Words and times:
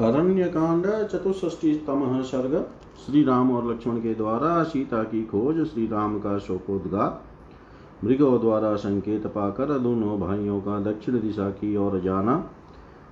अरण्य 0.00 0.44
कांड 0.44 0.86
चतुष्टीतम 1.08 2.22
सर्ग। 2.22 2.54
श्री 3.06 3.22
राम 3.24 3.50
और 3.50 3.70
लक्ष्मण 3.72 3.96
के 3.96 4.14
द्वारा 4.14 4.62
सीता 4.62 5.02
की 5.02 5.22
खोज 5.24 5.64
श्री 5.66 5.86
राम 5.86 6.18
का 6.18 6.38
शोकोद्गार। 6.38 7.22
मृगों 8.06 8.40
द्वारा 8.40 8.74
संकेत 8.76 9.26
पाकर 9.26 9.78
दोनों 9.78 10.18
भाइयों 10.20 10.60
का 10.60 10.80
दक्षिण 10.80 11.20
दिशा 11.20 11.48
की 11.50 11.76
ओर 11.76 12.00
जाना। 12.00 12.36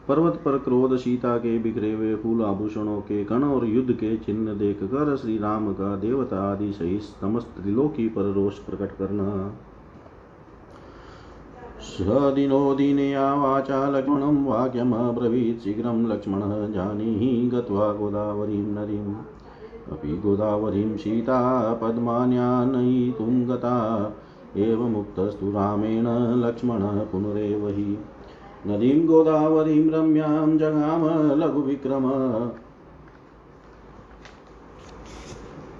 पर्वत 0.08 0.40
पर 0.44 0.58
क्रोध 0.58 0.96
सीता 0.96 1.36
के 1.38 1.58
बिखरे 1.58 1.92
हुए 1.92 2.14
फूल 2.16 2.42
आभूषणों 2.42 3.00
के 3.00 3.24
कण 3.24 3.44
और 3.44 3.66
युद्ध 3.66 3.92
के 3.92 4.16
चिन्ह 4.16 4.52
देखकर 4.54 5.16
श्री 5.16 5.38
राम 5.38 5.72
का 5.72 5.96
देवता 5.96 6.52
आदि 6.52 6.72
सहित 6.72 7.02
समस्त 7.20 7.60
त्रिलोकी 7.60 8.08
पर 8.08 8.32
रोष 8.32 8.58
प्रकट 8.58 8.96
करना। 8.96 9.54
स 11.92 12.00
दिनो 12.34 12.74
दिनया 12.74 13.34
वाचा 13.34 13.90
लक्ष्मणं 13.90 14.44
वाक्यमब्रवीत् 14.44 15.64
शीघ्रं 15.64 16.06
लक्ष्मणः 16.08 16.68
जानीहि 16.68 17.50
गत्वा 17.54 17.92
गोदावरीं 17.92 18.62
नदीम् 18.62 19.14
अपि 19.92 20.08
गोदावरीं 20.08 20.96
सीता 20.96 21.72
पद्मान्यानयितुं 21.74 23.48
गता, 23.48 23.76
एवमुक्तस्तु 24.56 25.50
रामेण 25.50 26.06
लक्ष्मणः 26.46 27.04
पुनरेव 27.04 27.68
हि 27.68 27.98
नदीं 28.66 29.06
गोदावरीं 29.06 29.90
रम्यां 29.90 30.58
जगाम 30.58 31.30
लघुविक्रम। 31.40 32.10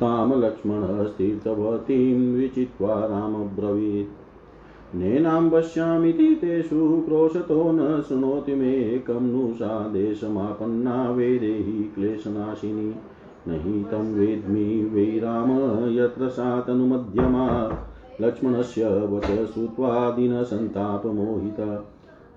तां 0.00 0.40
लक्ष्मणस्तीर्थवतीं 0.40 2.36
विचित्वा 2.36 2.94
रामब्रवीत्। 2.94 4.21
नेनां 4.94 5.50
पश्यामिति 5.50 6.34
तेषु 6.34 7.02
क्रोशतो 7.06 7.72
न 7.72 8.02
शृणोति 8.08 8.54
मे 8.54 8.98
कं 8.98 9.20
नु 9.20 9.54
सा 9.54 9.88
देशमापन्ना 9.88 11.10
वेदेहि 11.10 11.90
क्लेशनाशिनी। 11.94 12.94
नहि 13.48 13.84
तं 13.84 14.14
वेद्मि 14.14 14.90
वै 14.94 15.18
राम 15.18 15.50
यत्र 15.88 16.28
सा 16.28 16.60
तनुमध्यमा 16.60 17.76
लक्ष्मणस्य 18.20 18.84
वच 18.84 19.24
श्रुत्वा 19.24 20.10
दिनसन्तापमोहिता। 20.10 21.74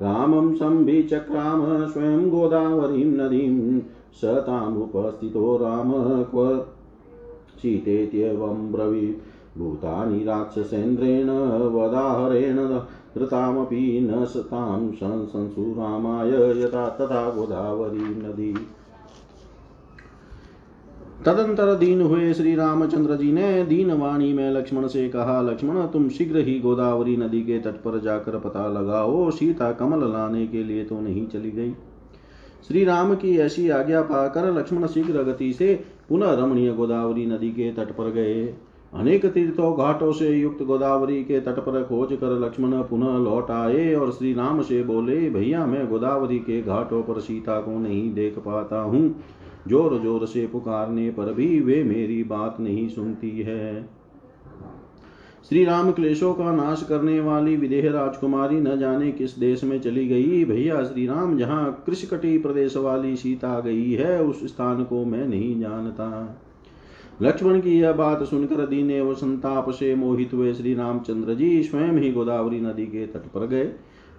रामं 0.01 0.55
सम्भिचक्राम 0.55 1.87
स्वयं 1.87 2.29
गोदावरीं 2.29 3.05
नदीं। 3.05 3.79
स 4.13 4.25
तामुपस्थितो 4.25 5.57
राम 5.57 5.91
क्व 6.23 6.65
सीतेत्येवं 7.57 8.71
ब्रवीत्। 8.71 9.34
भूतानि 9.57 10.23
राक्षसेन्द्रेण 10.23 11.29
वदाहरेण 11.73 12.57
धृतामपि 13.15 13.99
न 14.01 14.25
सतां 14.25 14.91
संसुरामाय 15.25 16.31
यथा 16.61 16.87
तथा 16.89 17.29
गोदावरी 17.29 17.97
नदी। 17.97 18.53
तदंतर 21.25 21.73
दीन 21.75 22.01
हुए 22.01 22.33
श्री 22.33 22.55
रामचंद्र 22.55 23.15
जी 23.15 23.31
ने 23.31 23.63
दीन 23.65 23.91
वाणी 23.91 24.33
में 24.33 24.51
लक्ष्मण 24.51 24.87
से 24.87 25.07
कहा, 25.09 25.41
लक्ष्मण, 25.41 25.85
तुम 25.87 26.09
शीघ्र 26.09 26.39
ही 26.39 26.59
गोदावरी 26.59 27.15
नदी 27.17 27.41
के 27.41 27.59
तट 27.59 27.81
पर 27.83 27.99
जाकर 27.99 28.39
पता 28.39 28.67
लगाओ, 28.67 29.29
सीता 29.31 29.71
कमल 29.71 30.11
लाने 30.11 30.45
के 30.47 30.63
लिए 30.63 30.83
तो 30.85 30.99
नहीं 30.99 31.27
चली 31.27 31.51
गई। 31.51 31.71
श्री 32.67 32.83
राम 32.83 33.15
की 33.15 33.37
ऐसी 33.37 33.69
आज्ञा 33.69 34.01
पाकर 34.01 34.51
लक्ष्मण 34.53 34.87
शीघ्र 34.87 35.23
गति 35.23 35.51
से 35.53 35.73
पुनः 36.09 36.33
रमणीय 36.33 36.73
गोदावरी 36.73 37.25
नदी 37.25 37.49
के 37.49 37.71
तट 37.71 37.91
पर 37.91 38.11
गए। 38.11 38.45
अनेक 38.93 39.25
तीर्थों 39.25 39.71
घाटों 39.77 40.11
से 40.11 40.29
युक्त 40.29 40.61
गोदावरी 40.63 41.23
के 41.23 41.39
तट 41.39 41.59
पर 41.59 41.83
खोज 41.83 42.13
कर 42.13 42.39
लक्ष्मण 42.39 42.71
पुनः 42.81 43.17
लौट 43.17 43.51
आए 43.51 43.93
और 43.93 44.11
श्री 44.11 44.33
राम 44.33 44.61
से 44.61 44.83
बोले, 44.83 45.29
भैया, 45.29 45.65
मैं 45.65 45.87
गोदावरी 45.87 46.39
के 46.39 46.61
घाटों 46.61 47.01
पर 47.03 47.19
सीता 47.19 47.59
को 47.61 47.79
नहीं 47.79 48.13
देख 48.13 48.39
पाता 48.39 48.79
हूँ। 48.81 49.15
ज़ोर 49.67 49.97
ज़ोर 49.99 50.25
से 50.25 50.45
पुकारने 50.47 51.09
पर 51.09 51.33
भी 51.33 51.59
वे 51.59 51.83
मेरी 51.83 52.23
बात 52.23 52.59
नहीं 52.59 52.87
सुनती 52.89 53.31
है। 53.41 53.83
श्री 55.49 55.63
राम 55.65 55.91
क्लेशों 55.91 56.33
का 56.33 56.51
नाश 56.51 56.85
करने 56.89 57.19
वाली 57.19 57.55
विदेह 57.57 57.91
राजकुमारी 57.91 58.59
न 58.59 58.77
जाने 58.79 59.11
किस 59.11 59.37
देश 59.39 59.63
में 59.63 59.79
चली 59.79 60.07
गई। 60.07 60.43
भैया 60.45 60.83
श्री 60.83 61.05
राम 61.07 61.37
जहाँ 61.37 61.83
कृषकटी 61.85 62.37
प्रदेश 62.37 62.77
वाली 62.77 63.15
सीता 63.15 63.59
गई 63.59 63.91
है, 63.91 64.23
उस 64.23 64.45
स्थान 64.47 64.83
को 64.83 65.05
मैं 65.05 65.27
नहीं 65.27 65.59
जानता। 65.59 66.41
लक्ष्मण 67.21 67.59
की 67.59 67.79
यह 67.79 67.91
बात 67.91 68.23
सुनकर 68.23 68.67
दीन 68.67 68.91
एवं 68.91 69.13
संताप 69.13 69.69
से 69.69 69.95
मोहित 69.95 70.33
हुए 70.33 70.53
श्री 70.53 70.73
रामचंद्र 70.73 71.33
जी 71.33 71.63
स्वयं 71.63 71.93
ही 71.93 72.11
गोदावरी 72.11 72.59
नदी 72.59 72.85
के 72.85 73.07
तट 73.07 73.19
पर 73.19 73.47
गए। 73.47 73.73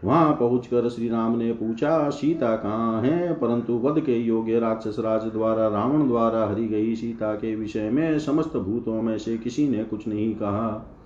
वहाँ 0.05 0.33
पहुंचकर 0.33 0.89
श्री 0.89 1.09
राम 1.09 1.39
ने 1.39 1.53
पूछा, 1.53 2.11
सीता 2.11 2.57
कहाँ 2.57 3.03
है? 3.03 3.33
परंतु 3.33 3.73
वध 3.73 4.01
के 4.01 4.15
योग्य 4.15 4.59
राक्षस 4.59 4.97
राज 4.99 5.23
द्वारा, 5.23 5.69
रावण 5.69 6.09
द्वारा, 6.09 6.47
हरी 6.47 6.69
गई 6.69 6.95
सीता 6.95 7.35
के 7.35 7.57
विषय 7.57 7.91
में 7.91 8.19
समस्त 8.19 8.57
भूतों 8.57 9.03
में 9.03 9.19
से 9.19 9.39
किसी 9.39 9.69
ने 9.69 9.85
कुछ 9.85 10.09
नहीं 10.09 10.35
कहा। 10.35 10.97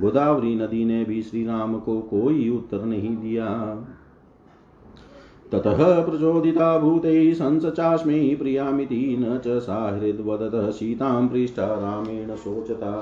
गोदावरी 0.00 0.54
नदी 0.54 0.84
ने 0.84 1.04
भी 1.04 1.22
श्री 1.22 1.46
राम 1.46 1.78
को 1.78 2.00
कोई 2.00 2.48
उत्तर 2.48 2.84
नहीं 2.84 3.16
दिया। 3.16 3.48
ततः 5.52 6.06
प्रचोदिता 6.06 6.78
भूतैः 6.78 7.32
संसचास्मै 7.34 8.36
प्रियामिति 8.38 9.16
न 9.20 9.40
च 9.46 9.58
सा 9.58 9.96
हृद्वदतः 9.96 10.70
सीतां 10.70 11.28
पृष्ठा 11.28 11.66
रामेण 11.66 12.34
शोचता। 12.36 12.92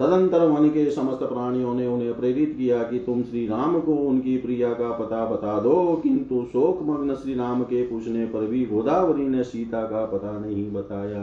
तदंतर 0.00 0.46
वन 0.46 0.68
के 0.68 0.90
समस्त 0.90 1.22
प्राणियों 1.22 1.74
ने 1.74 1.86
उन्हें 1.86 2.18
प्रेरित 2.18 2.54
किया 2.58 2.82
कि 2.82 2.98
तुम 2.98 3.22
श्री 3.22 3.46
राम 3.46 3.80
को 3.80 3.92
उनकी 3.92 4.36
प्रिया 4.36 4.72
का 4.72 4.90
पता 4.90 5.24
बता 5.26 5.60
दो, 5.60 6.00
किंतु 6.02 6.42
शोक 6.44 6.82
मग्न 6.82 7.14
श्री 7.14 7.34
राम 7.34 7.62
के 7.62 7.82
पूछने 7.82 8.26
पर 8.26 8.46
भी 8.46 8.64
गोदावरी 8.66 9.28
ने 9.28 9.44
सीता 9.44 9.82
का 9.82 10.04
पता 10.06 10.38
नहीं 10.38 10.72
बताया। 10.72 11.22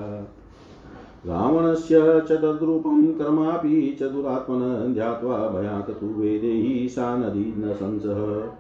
रावणस्य 1.26 2.00
च 2.30 2.32
तद्रूपं 2.32 3.06
कर्मापि 3.14 3.98
च 4.02 4.04
दुरात्मन 4.04 4.94
ध्यात्वा 4.94 5.38
भयात् 5.38 5.92
तु 5.92 6.06
वेदेहि 6.06 6.90
सा 6.90 7.16
नदी 7.18 7.54
न 7.58 7.74
संसः। 7.74 8.52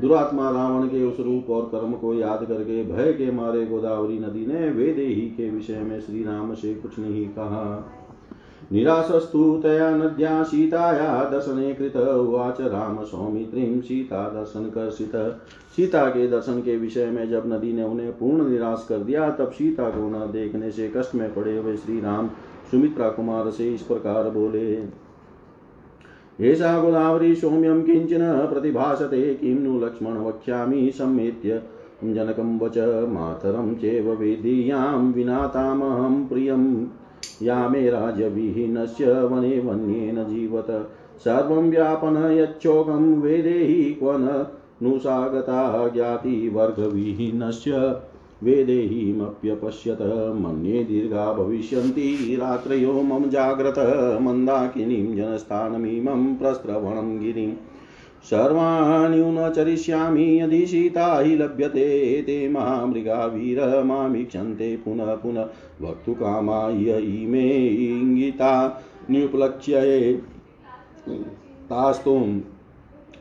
दुरात्मा 0.00 0.50
रावण 0.50 0.86
के 0.88 1.04
उस 1.04 1.20
रूप 1.20 1.50
और 1.50 1.62
कर्म 1.62 1.92
को 1.92 2.14
याद 2.14 2.44
करके 2.44 2.82
भय 2.84 3.12
के 3.12 3.30
मारे 3.30 3.64
गोदावरी 3.66 4.18
नदी 4.18 4.46
ने 4.46 4.68
वेदेही 4.70 5.20
के 5.30 5.50
विषय 5.50 5.80
में 5.80 6.00
श्री 6.00 6.22
राम 6.24 6.54
से 6.54 6.74
कुछ 6.74 6.98
नहीं 6.98 7.26
कहा। 7.28 7.94
निराशस्तु 8.72 9.60
तया 9.62 9.90
नद्या 9.90 10.42
सीताया 10.42 11.24
दर्शने 11.24 11.72
कृत 11.74 11.96
उवाच 11.96 12.60
राम 12.60 13.02
सौमित्रीं 13.04 13.80
सीता 13.80 14.22
दर्शन 14.28 14.64
कर्षित। 14.70 15.16
सीता 15.76 16.04
के 16.06 16.26
दर्शन 16.28 16.60
के 16.60 16.76
विषय 16.76 17.06
में 17.06 17.28
जब 17.30 17.42
नदी 17.46 17.72
ने 17.72 17.84
उन्हें 17.84 18.12
पूर्ण 18.12 18.48
निराश 18.48 18.86
कर 18.88 18.98
दिया, 18.98 19.30
तब 19.30 19.50
सीता 19.50 19.88
को 19.90 20.08
न 20.08 20.30
देखने 20.32 20.70
से 20.70 20.92
कष्ट 20.96 21.14
में 21.14 21.34
पड़े 21.34 21.56
हुए 21.58 21.76
श्री 21.76 22.00
राम 22.00 22.28
सुमित्रा 22.70 23.08
कुमार 23.08 23.50
से 23.50 23.74
इस 23.74 23.82
प्रकार 23.82 24.30
बोले 24.30 24.76
एषा 26.40 26.82
गोदावरी 26.82 27.34
सौम्यं 27.34 27.82
किंचन 27.82 28.46
प्रतिभासते 28.52 29.34
किं 29.34 29.54
नु 29.54 29.80
लक्ष्मण 29.80 30.12
वक्ष्यामि 30.12 30.92
सम्मेत्य। 30.98 31.62
जनकं 32.04 32.58
वच 32.58 32.78
मातरं 33.08 33.74
चेव 33.74 34.12
वेदीयां 34.12 35.12
विनातामहं 35.12 36.26
प्रियं। 36.26 36.86
या 37.42 37.68
मे 37.68 37.90
राज्यविहीनस्य 37.90 39.12
वने 39.12 39.60
वन्येन 39.60 40.24
जीवत। 40.24 40.90
सर्वं 41.18 41.70
व्यापनयच्छोकं 41.70 43.20
वेदेहि 43.20 43.82
क्व 43.82 44.12
न 44.12 44.46
नुसागता 44.82 45.88
ज्ञातिवर्गविहीनस्य 45.88 47.70
वेदेहीमप्यपश्यत 48.42 50.02
मन्ये 50.36 50.84
दीर्घा 50.84 51.32
भविष्यन्ति। 51.32 52.36
रात्रयो 52.40 52.92
मम 52.92 53.28
जाग्रत 53.28 53.78
मन्दाकिनीं 54.22 55.16
जनस्थानमिमं 55.16 56.34
प्रस्रवणं 56.34 57.20
गिरिं 57.20 57.52
सर्वाणि 58.24 59.22
न 59.22 59.52
चरिष्यामि 59.56 60.40
यदि 60.40 60.66
सीता 60.66 61.20
हि 61.20 61.36
लभ्यते, 61.36 62.22
ते 62.22 62.48
महामृगा 62.48 63.26
वीर 63.26 63.82
मामीक्षन्ते 63.84 64.76
पुनः 64.76 65.14
पुनः। 65.14 65.48
वक्तुकामा 65.82 66.68
इमे 66.68 67.50
इङ्गिता। 67.68 68.82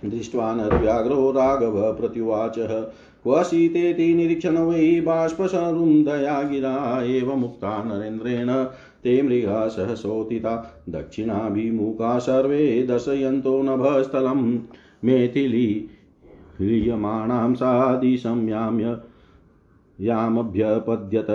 दृष्ट्वा 0.05 0.53
नर्व्याघ्रो 0.53 1.31
राघव 1.31 1.93
प्रत्युवाचः। 1.93 2.91
क्व 3.27 3.43
शीतेति 3.43 4.13
निरीक्षण 4.13 4.57
वै 4.57 5.01
बाष्पसरुन्धया 5.01 6.43
गिरा 6.43 7.03
एव 7.03 7.35
मुक्ता 7.35 7.83
नरेन्द्रेण। 7.83 8.63
ते 9.03 9.21
मृगा 9.21 9.67
सहसोतिता, 9.67 10.83
दक्षिणाभिमुखा 10.89 12.19
सर्वे 12.19 12.83
दर्शयन्तो 12.83 13.61
नभस्थलं 13.61 14.59
मेथिली 15.03 15.89
ह्रियमाणां 16.57 17.53
सादिशम्याम्य 17.53 18.97
यामभ्यपद्यत। 20.01 21.27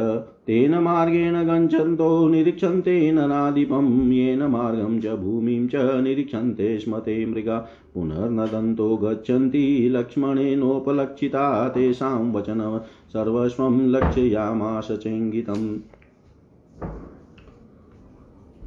तेन 0.47 0.75
मार्गेण 0.75 1.35
गच्छन्तो, 1.35 2.29
निरीक्षन्ते 2.29 3.13
ननादिपं। 3.13 4.13
येन 4.13 4.43
मार्गं 4.43 5.01
च 5.01 5.07
भूमिं 5.07 5.69
च 5.69 5.75
निरीक्षन्ते 5.75 6.79
स्म 6.79 6.99
ते 6.99 7.27
मृगा। 7.27 7.59
पुनर्नदन्तो 7.95 8.97
गच्छन्ति 8.97 9.89
लक्ष्मणेनोपलक्षिता 9.93 11.69
तेषां 11.69 12.33
वचनं 12.33 12.79
सर्वस्वं 13.09 13.89
लक्ष्ययामास 13.89 14.89
चेङ्गितम्। 14.91 15.79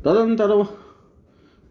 तदंतर 0.06 0.65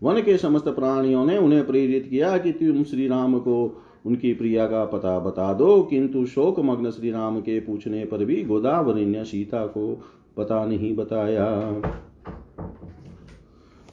वन 0.02 0.22
के 0.22 0.38
समस्त 0.38 0.68
प्राणियों 0.68 1.26
ने 1.26 1.38
उन्हें 1.38 1.66
प्रेरित 1.66 2.06
किया 2.10 2.38
कि 2.38 2.52
तुम 2.52 2.84
श्री 2.84 3.08
राम 3.08 3.38
को 3.38 3.82
उनकी 4.04 4.32
प्रिया 4.34 4.66
का 4.66 4.84
पता 4.84 5.18
बता 5.18 5.52
दो, 5.52 5.82
किंतु 5.82 6.24
शोक 6.26 6.60
मग्न 6.60 6.90
श्री 6.90 7.10
राम 7.10 7.40
के 7.40 7.58
पूछने 7.60 8.04
पर 8.04 8.24
भी 8.24 8.42
गोदावरी 8.44 9.04
ने 9.06 9.24
सीता 9.24 9.66
को 9.66 10.02
पता 10.36 10.64
नहीं 10.64 10.94
बताया। 10.96 11.48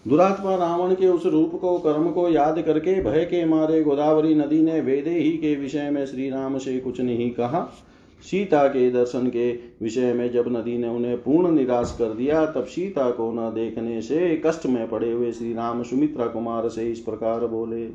दुरात्मा 0.05 0.55
रावण 0.55 0.93
के 0.93 1.07
उस 1.07 1.25
रूप 1.25 1.51
को, 1.55 1.77
कर्म 1.79 2.09
को 2.11 2.27
याद 2.29 2.61
करके 2.61 3.01
भय 3.01 3.25
के 3.25 3.45
मारे 3.45 3.81
गोदावरी 3.83 4.35
नदी 4.35 4.61
ने 4.61 4.79
वेदे 4.81 5.11
ही 5.11 5.31
के 5.31 5.55
विषय 5.55 5.89
में 5.89 6.05
श्री 6.05 6.29
राम 6.29 6.57
से 6.57 6.77
कुछ 6.79 7.01
नहीं 7.01 7.29
कहा। 7.31 7.61
सीता 8.23 8.67
के 8.67 8.89
दर्शन 8.91 9.27
के 9.27 9.51
विषय 9.81 10.13
में 10.13 10.31
जब 10.31 10.47
नदी 10.47 10.77
ने 10.77 10.87
उन्हें 10.87 11.17
पूर्ण 11.17 11.51
निराश 11.51 11.95
कर 11.99 12.13
दिया, 12.13 12.45
तब 12.45 12.65
सीता 12.65 13.09
को 13.11 13.31
न 13.31 13.49
देखने 13.53 14.01
से 14.01 14.41
कष्ट 14.45 14.65
में 14.65 14.87
पड़े 14.89 15.11
हुए 15.11 15.31
श्री 15.31 15.53
राम 15.53 15.83
सुमित्रा 15.83 16.25
कुमार 16.25 16.67
से 16.69 16.89
इस 16.91 16.99
प्रकार 16.99 17.45
बोले 17.47 17.85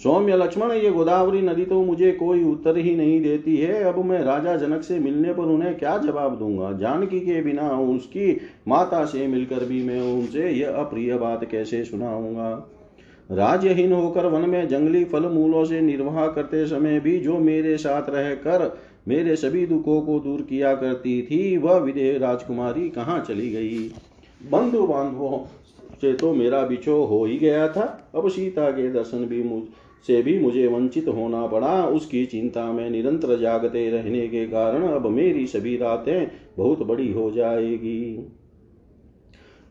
सौम्य 0.00 0.36
लक्ष्मण, 0.36 0.72
ये 0.72 0.90
गोदावरी 0.90 1.40
नदी 1.42 1.64
तो 1.64 1.82
मुझे 1.84 2.10
कोई 2.12 2.44
उत्तर 2.44 2.76
ही 2.76 2.94
नहीं 2.96 3.20
देती 3.22 3.56
है। 3.56 3.82
अब 3.82 3.98
मैं 4.04 4.22
राजा 4.22 4.56
जनक 4.56 4.82
से 4.82 4.98
मिलने 4.98 5.32
पर 5.32 5.42
उन्हें 5.42 5.74
क्या 5.78 5.96
जवाब 5.98 6.38
दूँगा? 6.38 6.72
जानकी 6.72 7.20
के 7.20 7.42
बिना 7.42 7.68
उसकी 7.70 8.40
माता 8.68 9.04
से 9.04 9.26
मिलकर 9.26 9.64
भी 9.64 9.82
मैं 9.82 10.00
उनसे 10.00 10.50
यह 10.50 10.68
अप्रिय 10.68 11.16
बात 11.16 11.44
कैसे 11.50 11.84
सुनाऊँगा? 11.84 12.50
राज्यहीन 13.30 13.92
होकर 13.92 14.26
वन 14.26 14.48
में 14.48 14.68
जंगली 14.68 15.04
फल 15.04 15.26
मूलों 15.26 15.64
से 15.64 15.80
निर्वाह 15.80 16.26
करते 16.26 16.66
समय 16.66 17.00
भी 17.00 17.18
जो 17.18 17.38
मेरे 17.38 17.76
साथ 17.76 18.10
रहकर 18.10 18.78
मेरे 19.08 19.36
सभी 19.36 19.66
दुखों 19.66 20.00
को 20.00 20.18
दूर 20.18 20.40
किया 20.40 20.74
करती 20.74 21.22
थी, 21.22 21.56
वह 21.56 21.76
विदेह 21.76 22.18
राजकुमारी 22.18 22.88
कहाँ 22.88 23.24
चली 23.28 23.50
गई? 23.50 23.78
बंधु 24.50 24.86
बांधवों 24.86 25.38
से 25.94 26.12
तो 26.12 26.32
मेरा 26.34 26.62
बिछो 26.66 27.02
हो 27.04 27.24
ही 27.24 27.38
गया 27.38 27.68
था। 27.68 28.10
अब 28.14 28.28
सीता 28.28 28.70
के 28.70 28.90
दर्शन 28.90 29.24
भी 29.26 29.42
मुझ 29.42 29.62
से 30.06 30.20
भी 30.22 30.38
मुझे 30.38 30.66
वंचित 30.66 31.08
होना 31.08 31.46
पड़ा। 31.46 31.84
उसकी 31.86 32.24
चिंता 32.26 32.64
में 32.72 32.88
निरंतर 32.90 33.38
जागते 33.38 33.88
रहने 33.90 34.26
के 34.28 34.46
कारण 34.46 34.86
अब 34.88 35.06
मेरी 35.06 35.46
सभी 35.46 35.76
रातें 35.76 36.30
बहुत 36.56 36.82
बड़ी 36.82 37.12
हो 37.12 37.30
जाएगी। 37.30 38.28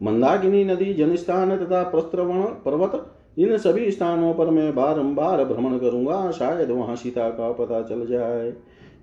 मंदाकिनी 0.01 0.63
नदी, 0.66 0.94
जनस्थान 0.94 1.56
तथा 1.57 1.83
प्रस्त्रवण 1.83 2.44
पर्वत, 2.65 3.15
इन 3.38 3.57
सभी 3.57 3.92
स्थानों 3.92 4.33
पर 4.33 4.50
मैं 4.50 4.74
बारंबार 4.75 5.44
भ्रमण 5.45 5.77
करूँगा। 5.77 6.30
शायद 6.31 6.72
वहाँ 6.72 6.95
सीता 6.95 7.30
का 7.30 7.51
पता 7.51 7.81
चल 7.81 8.06
जाए। 8.07 8.54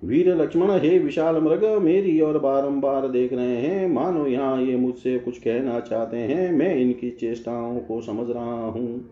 वीर 0.03 0.35
लक्ष्मण, 0.35 0.71
हे 0.71 0.99
विशाल 0.99 1.35
मृग, 1.35 1.65
मेरी 1.65 2.21
और 2.21 2.39
बारंबार 2.39 3.07
देख 3.07 3.33
रहे 3.33 3.55
हैं। 3.55 3.87
मानो 3.87 4.27
यहाँ 4.27 4.61
ये 4.61 4.75
मुझसे 4.75 5.19
कुछ 5.19 5.37
कहना 5.37 5.79
चाहते 5.79 6.17
हैं, 6.17 6.51
मैं 6.51 6.75
इनकी 6.75 7.09
चेष्टाओं 7.09 7.79
को 7.79 8.01
समझ 8.01 8.29
रहा 8.29 8.65
हूँ। 8.65 9.09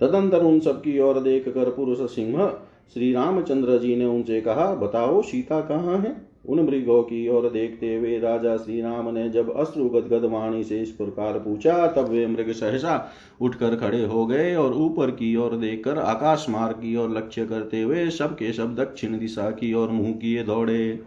तदंतर 0.00 0.38
उन 0.38 0.60
सबकी 0.60 0.98
ओर 0.98 1.20
देख 1.20 1.48
कर 1.48 1.70
पुरुष 1.70 1.98
सिंह, 1.98 2.52
श्री 2.94 3.12
रामचंद्र 3.12 3.78
जी 3.78 3.96
ने 3.96 4.04
उनसे 4.04 4.40
कहा, 4.40 4.74
बताओ, 4.74 5.22
सीता 5.22 5.60
कहाँ 5.60 5.98
है? 5.98 6.27
उन 6.48 6.60
मृगों 6.60 7.02
की 7.02 7.26
ओर 7.28 7.48
देखते 7.50 7.94
हुए 7.94 8.18
राजा 8.18 8.56
श्री 8.56 8.80
राम 8.80 9.08
ने 9.14 9.28
जब 9.28 9.52
अश्रु 9.56 9.88
गदगद 9.88 10.24
वाणी 10.24 10.62
से 10.64 10.80
इस 10.82 10.90
प्रकार 10.90 11.38
पूछा, 11.38 11.86
तब 11.86 12.08
वे 12.08 12.26
मृग 12.26 12.52
सहसा 12.52 13.12
उठकर 13.40 13.76
खड़े 13.76 14.04
हो 14.04 14.26
गए 14.26 14.54
और 14.54 14.74
ऊपर 14.76 15.10
की 15.10 15.34
ओर 15.36 15.56
देखकर 15.56 15.98
आकाश 15.98 16.46
मार्ग 16.50 16.76
की 16.76 16.96
ओर 16.96 17.16
लक्ष्य 17.16 17.46
करते 17.46 17.82
हुए 17.82 18.08
सबके 18.12 18.52
सब 18.52 18.74
दक्षिण 18.74 19.18
दिशा 19.18 19.50
की 19.50 19.72
ओर 19.74 19.88
मुँह 19.90 20.12
किए 20.12 20.42
दौड़े। 20.44 21.00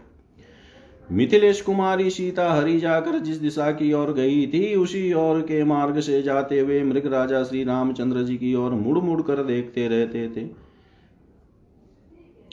मिथिलेश 1.10 1.62
कुमारी 1.62 2.10
सीता 2.10 2.52
हरि 2.54 2.78
जाकर 2.80 3.18
जिस 3.20 3.38
दिशा 3.38 3.72
की 3.72 3.92
ओर 3.94 4.14
गई 4.14 4.46
थी, 4.48 4.76
उसी 4.76 5.12
ओर 5.14 5.42
के 5.42 5.64
मार्ग 5.64 6.00
से 6.00 6.22
जाते 6.22 6.60
हुए 6.60 6.82
मृग 6.84 7.06
राजा 7.14 7.44
श्री 7.44 7.64
रामचंद्र 7.64 8.24
जी 8.24 8.38
की 8.38 8.54
ओर 8.56 8.72
मुड़ 8.72 8.98
मुड़ 9.00 9.22
कर 9.22 9.44
देखते 9.44 9.88
रहते 9.88 10.28
थे। 10.28 10.46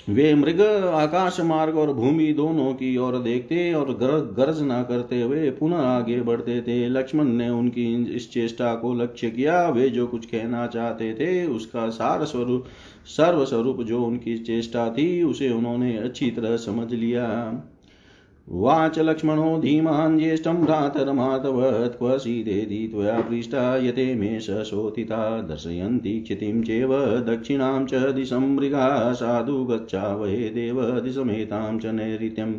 वे 0.08 0.34
मृग, 0.34 0.60
आकाश 0.94 1.40
मार्ग 1.40 1.76
और 1.76 1.92
भूमि 1.92 2.32
दोनों 2.32 2.72
की 2.74 2.96
ओर 2.96 3.18
देखते 3.18 3.72
और 3.74 3.90
गर्ज 4.36 4.62
न 4.62 4.82
करते 4.88 5.20
हुए 5.22 5.50
पुनः 5.50 5.76
आगे 5.76 6.20
बढ़ते 6.20 6.60
थे। 6.60 6.88
लक्ष्मण 6.88 7.24
ने 7.24 7.48
उनकी 7.50 8.14
इस 8.14 8.32
चेष्टा 8.32 8.74
को 8.74 8.94
लक्ष्य 8.94 9.30
किया। 9.30 9.68
वे 9.68 9.88
जो 9.90 10.06
कुछ 10.06 10.26
कहना 10.26 10.66
चाहते 10.66 11.12
थे, 11.14 11.46
उसका 11.46 11.88
सार 11.88 12.24
स्वरूप, 12.24 12.64
सर्वस्वरूप 13.06 13.82
जो 13.82 14.02
उनकी 14.02 14.38
चेष्टा 14.38 14.88
थी, 14.90 15.22
उसे 15.22 15.50
उन्होंने 15.50 15.96
अच्छी 15.96 16.30
तरह 16.30 16.56
समझ 16.56 16.92
लिया। 16.92 17.26
वाच 18.52 18.98
लक्ष्मणो 18.98 19.58
धीमान् 19.58 20.18
ज्येष्ठं 20.18 20.64
भ्रातरमातवत् 20.64 21.98
क्व 21.98 22.18
सीदेति 22.18 22.90
त्वया 22.94 23.20
पृष्टा 23.20 23.76
यते 23.76 24.14
मे 24.14 24.40
सशोथिता। 24.40 25.40
दर्शयन्ति 25.42 26.20
क्षितिं 26.20 26.62
चेव 26.62 26.94
दक्षिणां 27.20 27.86
च 27.86 27.94
दिशं 27.94 28.56
मृगा। 28.56 29.12
साधु 29.12 29.64
गच्छावहे 29.64 30.48
देव 30.48 30.82
दिशमेतां 31.00 31.78
च 31.78 31.86
नैऋत्यम् 31.86 32.54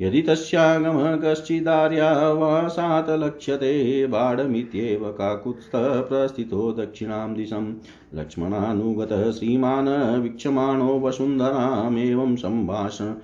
यदि 0.00 0.22
तस्यागमः 0.22 1.16
कश्चिदार्यावासात् 1.16 3.10
लक्ष्यते 3.10 4.06
बाढमित्येव 4.06 5.04
काकुत्स्थः 5.18 6.00
प्रस्थितो 6.00 6.72
दक्षिणां 6.72 7.34
दिशं। 7.34 7.72
लक्ष्मणानुगतः 8.14 9.30
श्रीमान् 9.30 10.22
वीक्षमाणो 10.22 11.00
वसुन्धरामेवं 11.00 12.36
सम्भाषण 12.36 13.14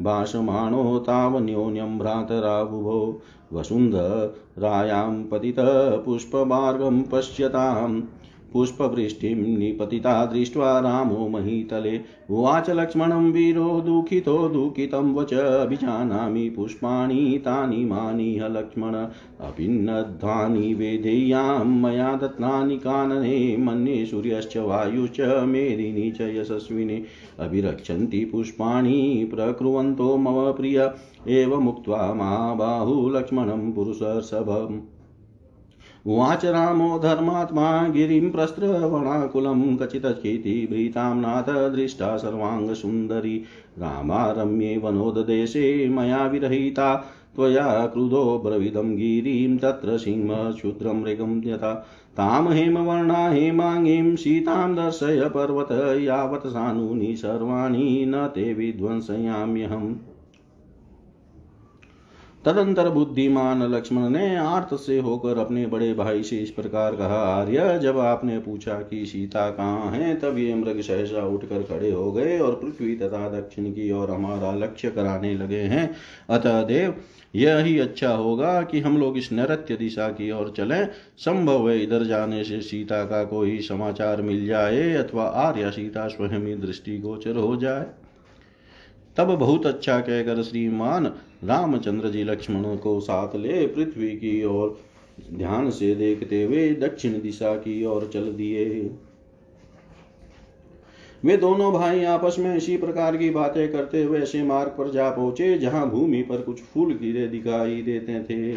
भाषमाणो 0.00 0.98
तावन्योन्यं 0.98 1.98
भ्रातराबुभो। 1.98 3.22
वसुन्धरायां 3.52 5.24
पतितपुष्पमार्गं 5.24 7.02
पश्यताम्। 7.02 8.02
पुष्पवृष्टिं 8.52 9.58
निपतिता 9.58 10.24
दृष्ट्वा 10.24 10.78
रामो 10.78 11.28
महीतले। 11.28 12.00
उवाच 12.30 12.70
लक्ष्मणं 12.70 13.32
वीरो 13.32 13.80
दुःखितो 13.80 14.48
दुःखितं 14.48 15.14
वच 15.14 15.34
अभिजानामि 15.34 16.50
पुष्पाणि 16.50 17.38
तानि 17.40 17.84
मानिह 17.84 18.46
लक्ष्मण। 18.46 18.94
अभिन्नद्धानि 19.40 20.74
वेदेय्यां 20.74 21.64
मया 21.64 22.16
दत्तानि 22.16 22.76
कानने 22.76 23.56
मन्ये 23.56 24.06
सूर्यश्च 24.06 24.56
वायुश्च 24.56 25.20
मेदिनी 25.20 26.10
च 26.10 26.20
यशस्विने। 26.20 27.02
अभिरक्षन्ति 27.38 28.24
पुष्पाणि 28.24 29.30
प्रकुर्वन्तो 29.34 30.16
मम 30.16 30.52
प्रिय। 30.52 30.90
एवमुक्त्वा 31.28 32.14
महाबाहुलक्ष्मणं 32.14 33.72
पुरुषसभम्। 33.72 34.95
उवाच 36.06 36.44
रामो 36.44 36.98
धर्मात्मा 36.98 37.88
गिरिं 37.88 38.30
प्रस्त्रवणाकुलं 38.30 39.76
कचितचितिभृतां 39.76 41.16
नाथ 41.16 41.74
दृष्टा 41.74 42.16
सर्वाङ्गसुन्दरी। 42.16 43.44
रामारम्ये 43.78 44.78
वनोददेशे 44.78 45.88
मया 45.88 46.26
विरहिता, 46.26 46.94
त्वया 47.36 47.86
क्रुधो 47.86 48.42
ब्रविदं 48.44 48.96
गिरिं 48.96 49.58
तत्र 49.58 49.98
सिंहक्षुद्रं 49.98 51.02
मृगं 51.02 51.48
यथा। 51.48 51.74
तां 52.16 52.52
हेमवर्णा 52.52 53.28
हेमाङ्गीं 53.28 54.16
सीतां 54.16 54.74
दर्शय 54.74 55.30
पर्वत 55.34 55.98
यावत् 56.00 56.46
सानूनि 56.46 57.16
सर्वाणि 57.16 58.04
न 58.08 58.26
ते 58.26 58.54
विध्वंसयाम्यहम्। 58.54 59.94
तदंतर 62.46 62.88
बुद्धिमान 62.88 63.62
लक्ष्मण 63.62 64.08
ने 64.08 64.36
आर्त 64.36 64.74
से 64.74 64.98
होकर 64.98 65.38
अपने 65.38 65.66
बड़े 65.66 65.94
भाई 65.94 66.22
से 66.22 66.36
इस 66.36 66.50
प्रकार 66.50 66.96
कहा, 66.96 67.16
आर्य, 67.16 67.78
जब 67.78 67.98
आपने 67.98 68.38
पूछा 68.38 68.74
कि 68.74 69.06
सीता 69.06 69.50
कहाँ 69.50 69.90
है, 69.90 70.14
तब 70.14 70.38
ये 70.38 70.54
मृग 70.54 70.80
सहसा 70.80 71.26
उठकर 71.26 71.62
खड़े 71.62 71.90
हो 71.90 72.12
गए 72.12 72.38
और 72.38 72.54
पृथ्वी 72.54 72.94
तथा 72.96 73.28
दक्षिण 73.30 73.64
की 73.64 73.90
ओर 73.92 74.10
हमारा 74.10 74.54
लक्ष्य 74.54 74.90
कराने 74.90 75.34
लगे 75.34 75.60
हैं। 75.60 75.90
अतः 76.30 76.62
देव, 76.62 76.94
यह 77.34 77.58
ही 77.58 77.78
अच्छा 77.78 78.10
होगा 78.10 78.62
कि 78.62 78.80
हम 78.80 78.98
लोग 78.98 79.18
इस 79.18 79.32
नृत्य 79.32 79.76
दिशा 79.76 80.08
की 80.08 80.30
ओर 80.30 80.54
चलें। 80.56 80.88
संभव 81.18 81.70
है 81.70 81.82
इधर 81.82 82.04
जाने 82.04 82.44
से 82.44 82.60
सीता 82.60 83.04
का 83.04 83.24
कोई 83.24 83.58
समाचार 83.58 84.22
मिल 84.22 84.46
जाए 84.46 84.92
अथवा 84.92 85.24
आर्य 85.24 85.70
सीता 85.70 86.08
स्वयं 86.08 86.46
ही 86.46 86.54
दृष्टिगोचर 86.54 87.36
हो 87.36 87.56
जाए। 87.56 87.86
तब 89.16 89.34
बहुत 89.34 89.66
अच्छा 89.66 89.98
कहकर 90.00 90.42
श्रीमान 90.42 91.06
रामचंद्र 91.44 92.08
जी 92.08 92.24
लक्ष्मण 92.24 92.76
को 92.76 92.98
साथ 93.00 93.36
ले 93.36 93.66
पृथ्वी 93.66 94.10
की 94.16 94.42
ओर 94.44 94.78
ध्यान 95.32 95.70
से 95.70 95.94
देखते 95.94 96.42
हुए 96.42 96.68
दक्षिण 96.74 97.20
दिशा 97.20 97.54
की 97.56 97.84
ओर 97.84 98.08
चल 98.12 98.32
दिए। 98.32 98.64
वे 101.24 101.36
दोनों 101.36 101.72
भाई 101.72 102.04
आपस 102.04 102.36
में 102.38 102.54
इसी 102.56 102.76
प्रकार 102.76 103.16
की 103.16 103.30
बातें 103.30 103.70
करते 103.72 104.02
हुए 104.02 104.18
ऐसे 104.18 104.42
मार्ग 104.42 104.70
पर 104.70 104.90
जा 104.90 105.10
पहुँचे 105.10 105.56
जहाँ 105.58 105.88
भूमि 105.90 106.22
पर 106.22 106.40
कुछ 106.40 106.60
फूल 106.64 106.92
गिरे 106.94 107.26
दिखाई 107.26 107.80
देते 107.82 108.20
थे। 108.24 108.52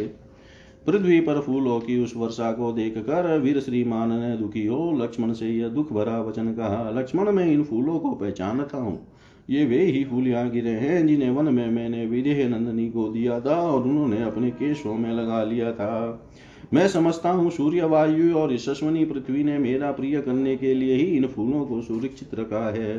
पृथ्वी 0.88 1.20
पर 1.20 1.40
फूलों 1.42 1.80
की 1.80 1.98
उस 2.04 2.14
वर्षा 2.16 2.52
को 2.52 2.72
देखकर 2.72 3.38
वीर 3.40 3.60
श्रीमान 3.60 4.12
ने 4.14 4.36
दुखी 4.38 4.66
हो 4.66 4.92
लक्ष्मण 5.04 5.34
से 5.34 5.48
यह 5.48 5.68
दुख 5.68 5.94
भरा 5.94 6.20
वचन 6.22 6.54
कहा, 6.54 6.90
लक्ष्मण, 6.90 7.30
मैं 7.30 7.46
इन 7.46 7.64
फूलों 7.64 8.00
को 8.00 8.12
पहचानता 8.12 8.78
हूँ। 8.78 9.19
ये 9.50 9.66
वे 9.66 9.84
ही 9.84 10.04
फूल 10.04 10.28
यहाँ 10.28 10.50
गिरे 10.50 10.70
हैं, 10.70 11.08
जिन्हें 11.08 11.30
वन 11.30 11.54
में 11.54 11.68
मैंने 11.68 12.06
विदेह 12.06 12.50
नंदनी 12.50 12.90
को 12.90 13.08
दिया 13.10 13.40
था 13.40 13.56
और 13.62 13.84
उन्होंने 13.84 14.24
अपने 14.24 14.50
केशों 14.52 14.94
में 14.94 15.12
लगा 15.12 15.44
लिया 15.44 15.72
था। 15.72 16.28
मैं 16.74 16.88
समझता 16.88 17.30
हूँ 17.30 17.52
सूर्य 17.52 17.86
वायु 17.86 18.36
और 18.36 18.54
यशस्वनी 18.54 19.06
पृथ्वी 19.06 19.44
ने 19.44 19.58
मेरा 19.58 19.92
प्रिय 19.92 20.22
करने 20.22 20.56
के 20.56 20.74
लिए 20.74 20.96
ही 20.96 21.06
इन 21.18 21.28
फूलों 21.28 21.66
को 21.66 21.82
सुरक्षित 21.82 22.36
रखा 22.36 22.70
है। 22.70 22.98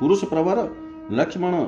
पुरुष 0.00 0.24
प्रवर, 0.24 0.68
लक्ष्मण 1.12 1.66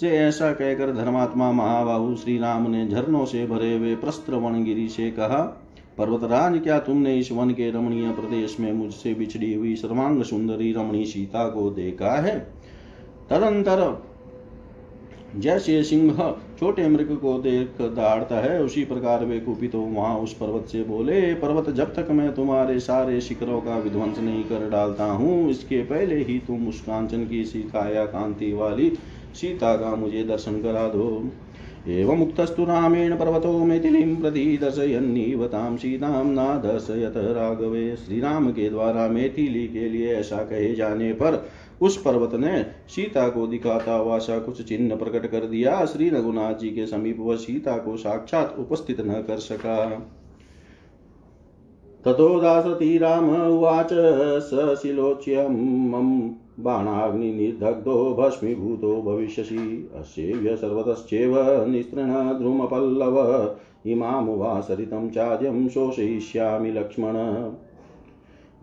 से 0.00 0.10
ऐसा 0.10 0.52
कहकर 0.52 0.92
धर्मात्मा 0.92 1.52
महाबाहु 1.52 2.14
श्री 2.16 2.38
राम 2.38 2.70
ने 2.70 2.86
झरनों 2.88 3.24
से 3.24 3.46
भरे 3.46 3.76
हुए 3.78 3.94
प्रस्त्र 3.96 4.34
वनगिरी 4.34 4.88
से 4.88 5.10
कहा, 5.10 5.42
पर्वतराज, 5.98 6.60
क्या 6.60 6.78
तुमने 6.78 7.18
इस 7.18 7.32
वन 7.32 7.50
के 7.50 7.70
रमणीय 7.70 8.10
प्रदेश 8.12 8.56
में 8.60 8.72
मुझसे 8.72 9.14
बिछड़ी 9.14 9.54
हुई 9.54 9.74
सर्वांग 9.76 10.22
सुंदरी 10.22 10.72
रमणी 10.72 11.04
सीता 11.04 11.48
को 11.48 11.70
देखा 11.70 12.20
है? 12.20 12.59
तदंतर 13.30 13.80
जैसे 15.36 15.82
सिंह 15.84 16.16
छोटे 16.60 16.86
मृग 16.88 17.10
को 17.16 17.32
देख 17.38 17.80
दाड़ता 17.96 18.38
है, 18.40 18.62
उसी 18.62 18.84
प्रकार 18.84 19.24
वे 19.24 19.38
कुपित 19.40 19.72
तो 19.72 19.80
वहाँ 19.80 20.16
उस 20.18 20.32
पर्वत 20.34 20.66
से 20.68 20.82
बोले, 20.84 21.20
पर्वत, 21.34 21.70
जब 21.70 21.94
तक 21.94 22.10
मैं 22.10 22.32
तुम्हारे 22.34 22.78
सारे 22.80 23.20
शिखरों 23.20 23.60
का 23.60 23.76
विध्वंस 23.78 24.18
नहीं 24.18 24.42
कर 24.44 24.68
डालता 24.70 25.04
हूँ, 25.04 25.50
इसके 25.50 25.82
पहले 25.84 26.16
ही 26.22 26.38
तुम 26.46 26.66
उस 26.68 26.80
कांचन 26.80 27.26
की 27.26 27.44
सी 27.44 27.62
काया 27.68 28.04
कांति 28.06 28.52
वाली 28.52 28.90
सीता 29.34 29.74
का 29.76 29.94
मुझे 29.96 30.24
दर्शन 30.24 30.60
करा 30.62 30.86
दो। 30.88 31.22
एवं 31.88 32.18
मुक्तस्तु 32.18 32.64
रामेण 32.64 33.16
पर्वतो 33.16 33.52
मैथिलीं 33.64 34.16
प्रति 34.16 34.44
दर्शयन्नीव 34.62 35.46
तां 35.46 35.76
सीतां 35.76 36.24
न 36.24 36.46
दर्शयत 36.62 37.14
राघवे। 37.36 37.94
श्री 37.96 38.20
राम 38.20 38.50
के 38.50 38.68
द्वारा 38.70 39.06
मैथिली 39.08 39.66
के 39.68 39.88
लिए 39.88 40.14
ऐसा 40.14 40.42
कहे 40.44 40.74
जाने 40.74 41.12
पर 41.12 41.44
उस 41.80 42.02
पर्वत 42.02 42.34
ने 42.34 42.62
सीता 42.88 43.28
को 43.28 43.46
दिखाता 43.46 43.94
हुआ 43.94 44.18
सा 44.18 44.38
कुछ 44.38 44.62
चिन्ह 44.62 44.96
प्रकट 44.96 45.26
कर 45.26 45.40
दिया। 45.40 45.84
श्री 45.84 46.08
रघुनाथ 46.08 46.54
जी 46.54 46.70
के 46.70 46.86
समीप 46.86 47.16
वह 47.20 47.36
सीता 47.36 47.76
को 47.78 47.96
साक्षात 47.96 48.56
उपस्थित 48.58 49.00
न 49.00 49.12
कर 49.12 49.36
सका। 49.36 50.06
ततो 52.04 52.40
दासती 52.40 52.98
राम 52.98 53.30
उवाच, 53.30 53.88
स 54.42 54.78
शिलोच्यमं 54.82 56.20
बाणाग्निर्दग्धो 56.60 58.14
भस्मीभूतो 58.14 59.02
भविष्यसि। 59.02 59.90
अस्येव्य 59.94 60.56
सर्वतश्चैव 60.56 61.66
निस्तृणद्रुमपल्लव 61.66 63.18
इमां 63.86 64.24
वा 64.26 64.60
सरितं 64.60 65.10
चाद्यं 65.10 65.68
शोषयिष्यामि 65.68 66.70
लक्ष्मण। 66.70 67.14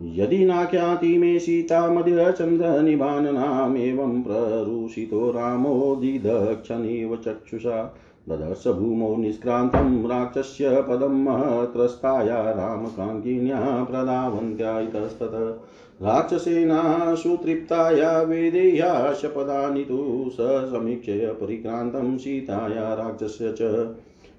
यदि 0.02 0.44
नाख्याति 0.44 1.18
मे 1.18 1.38
सीता 1.38 1.90
मदिरचन्द्रनिभाननामेवं 1.90 4.22
प्ररुषितो 4.22 5.30
रामो 5.30 5.96
दिदक्षनिव 5.96 7.16
चक्षुषा। 7.16 7.96
ददर्श 8.28 8.66
भूमौ 8.66 9.16
निष्क्रान्तं 9.16 10.08
राक्षस्य 10.08 10.84
पदं 10.88 11.24
महत्रस्ताया 11.24 12.50
रामकाङ्किन्या 12.50 13.84
प्रदावन्त्या 13.84 14.80
इतस्तत 14.80 15.60
राक्षसेना 16.02 17.14
सुतृप्ताया 17.14 18.22
वेदेया 18.22 19.12
शपदानि 19.12 19.84
तु 19.84 20.30
स 20.32 20.36
समीक्षय 20.40 21.26
परिक्रान्तं 21.26 22.18
सीताया 22.18 22.94
राक्षस्य 22.94 23.52
च। 23.52 23.60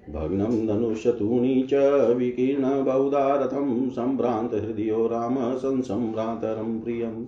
भग्नं 0.08 0.66
धनुषतूणी 0.66 1.62
च 1.62 1.74
विकीर्ण 2.16 2.84
बहुधारथं 2.84 3.90
सम्भ्रान्तहृदयो 3.90 5.06
राम 5.06 5.36
संसम्भ्रातरं 5.56 6.80
प्रियम्। 6.80 7.24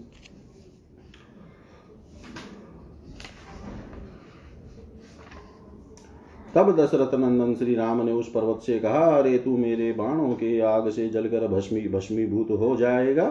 तब 6.54 6.76
दशरथ 6.76 7.14
नंदन 7.14 7.54
श्री 7.54 7.74
राम 7.74 8.04
ने 8.04 8.12
उस 8.12 8.30
पर्वत 8.30 8.60
से 8.66 8.78
कहा, 8.78 9.18
अरे 9.18 9.38
तू 9.38 9.56
मेरे 9.56 9.92
बाणों 9.92 10.32
के 10.32 10.60
आग 10.60 10.90
से 10.90 11.08
जलकर 11.08 11.48
भस्मी, 11.48 11.88
भस्मीभूत 11.88 12.50
हो 12.50 12.76
जाएगा। 12.76 13.24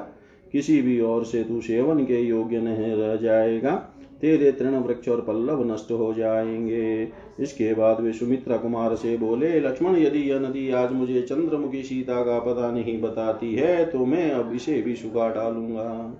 किसी 0.51 0.81
भी 0.81 1.01
ओर 1.01 1.25
से 1.25 1.43
तू 1.43 1.61
सेवन 1.61 2.05
के 2.05 2.21
योग्य 2.21 2.61
नहीं 2.61 2.95
रह 2.95 3.15
जाएगा। 3.15 3.90
तेरे 4.21 4.51
तृण 4.51 4.75
वृक्ष 4.77 5.09
और 5.09 5.21
पल्लव 5.21 5.63
नष्ट 5.71 5.91
हो 5.91 6.13
जाएँगे। 6.13 7.07
इसके 7.39 7.73
बाद 7.73 8.01
वे 8.01 8.13
सुमित्रा 8.13 8.57
कुमार 8.57 8.95
से 8.95 9.17
बोले, 9.17 9.59
लक्ष्मण, 9.59 9.95
यदि 9.97 10.19
यह 10.31 10.39
नदी 10.39 10.69
आज 10.71 10.91
मुझे 10.91 11.21
चंद्रमुखी 11.21 11.83
सीता 11.83 12.21
का 12.23 12.39
पता 12.41 12.71
नहीं 12.71 12.99
बताती 13.01 13.53
है 13.55 13.85
तो 13.85 14.05
मैं 14.05 14.29
अब 14.31 14.53
इसे 14.55 14.81
भी 14.81 14.95
सुखा 14.95 15.29
डालूँगा। 15.29 16.17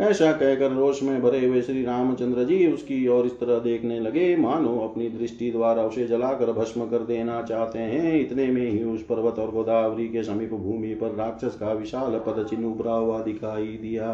ऐसा 0.00 0.30
कहकर 0.32 0.70
रोष 0.70 1.02
में 1.02 1.20
भरे 1.22 1.46
हुए 1.46 1.60
श्री 1.62 1.82
रामचंद्र 1.84 2.44
जी 2.44 2.66
उसकी 2.66 3.06
ओर 3.08 3.26
इस 3.26 3.32
तरह 3.32 3.58
देखने 3.58 3.98
लगे, 4.00 4.36
मानो 4.36 4.78
अपनी 4.80 5.08
दृष्टि 5.08 5.50
द्वारा 5.50 5.82
उसे 5.82 6.06
जलाकर 6.06 6.52
भस्म 6.52 6.86
कर 6.86 6.98
देना 6.98 7.40
चाहते 7.42 7.78
हैं। 7.78 8.20
इतने 8.20 8.46
में 8.46 8.70
ही 8.70 8.84
उस 8.84 9.02
पर्वत 9.02 9.38
और 9.38 9.50
गोदावरी 9.50 10.08
के 10.08 10.22
समीप 10.22 10.50
भूमि 10.50 10.94
पर 10.94 11.14
राक्षस 11.14 11.56
का 11.56 11.72
विशाल 11.72 12.18
पद 12.26 12.46
चिन्ह 12.50 12.66
उभरा 12.66 12.92
हुआ 12.92 13.20
दिखाई 13.22 13.66
दिया। 13.82 14.12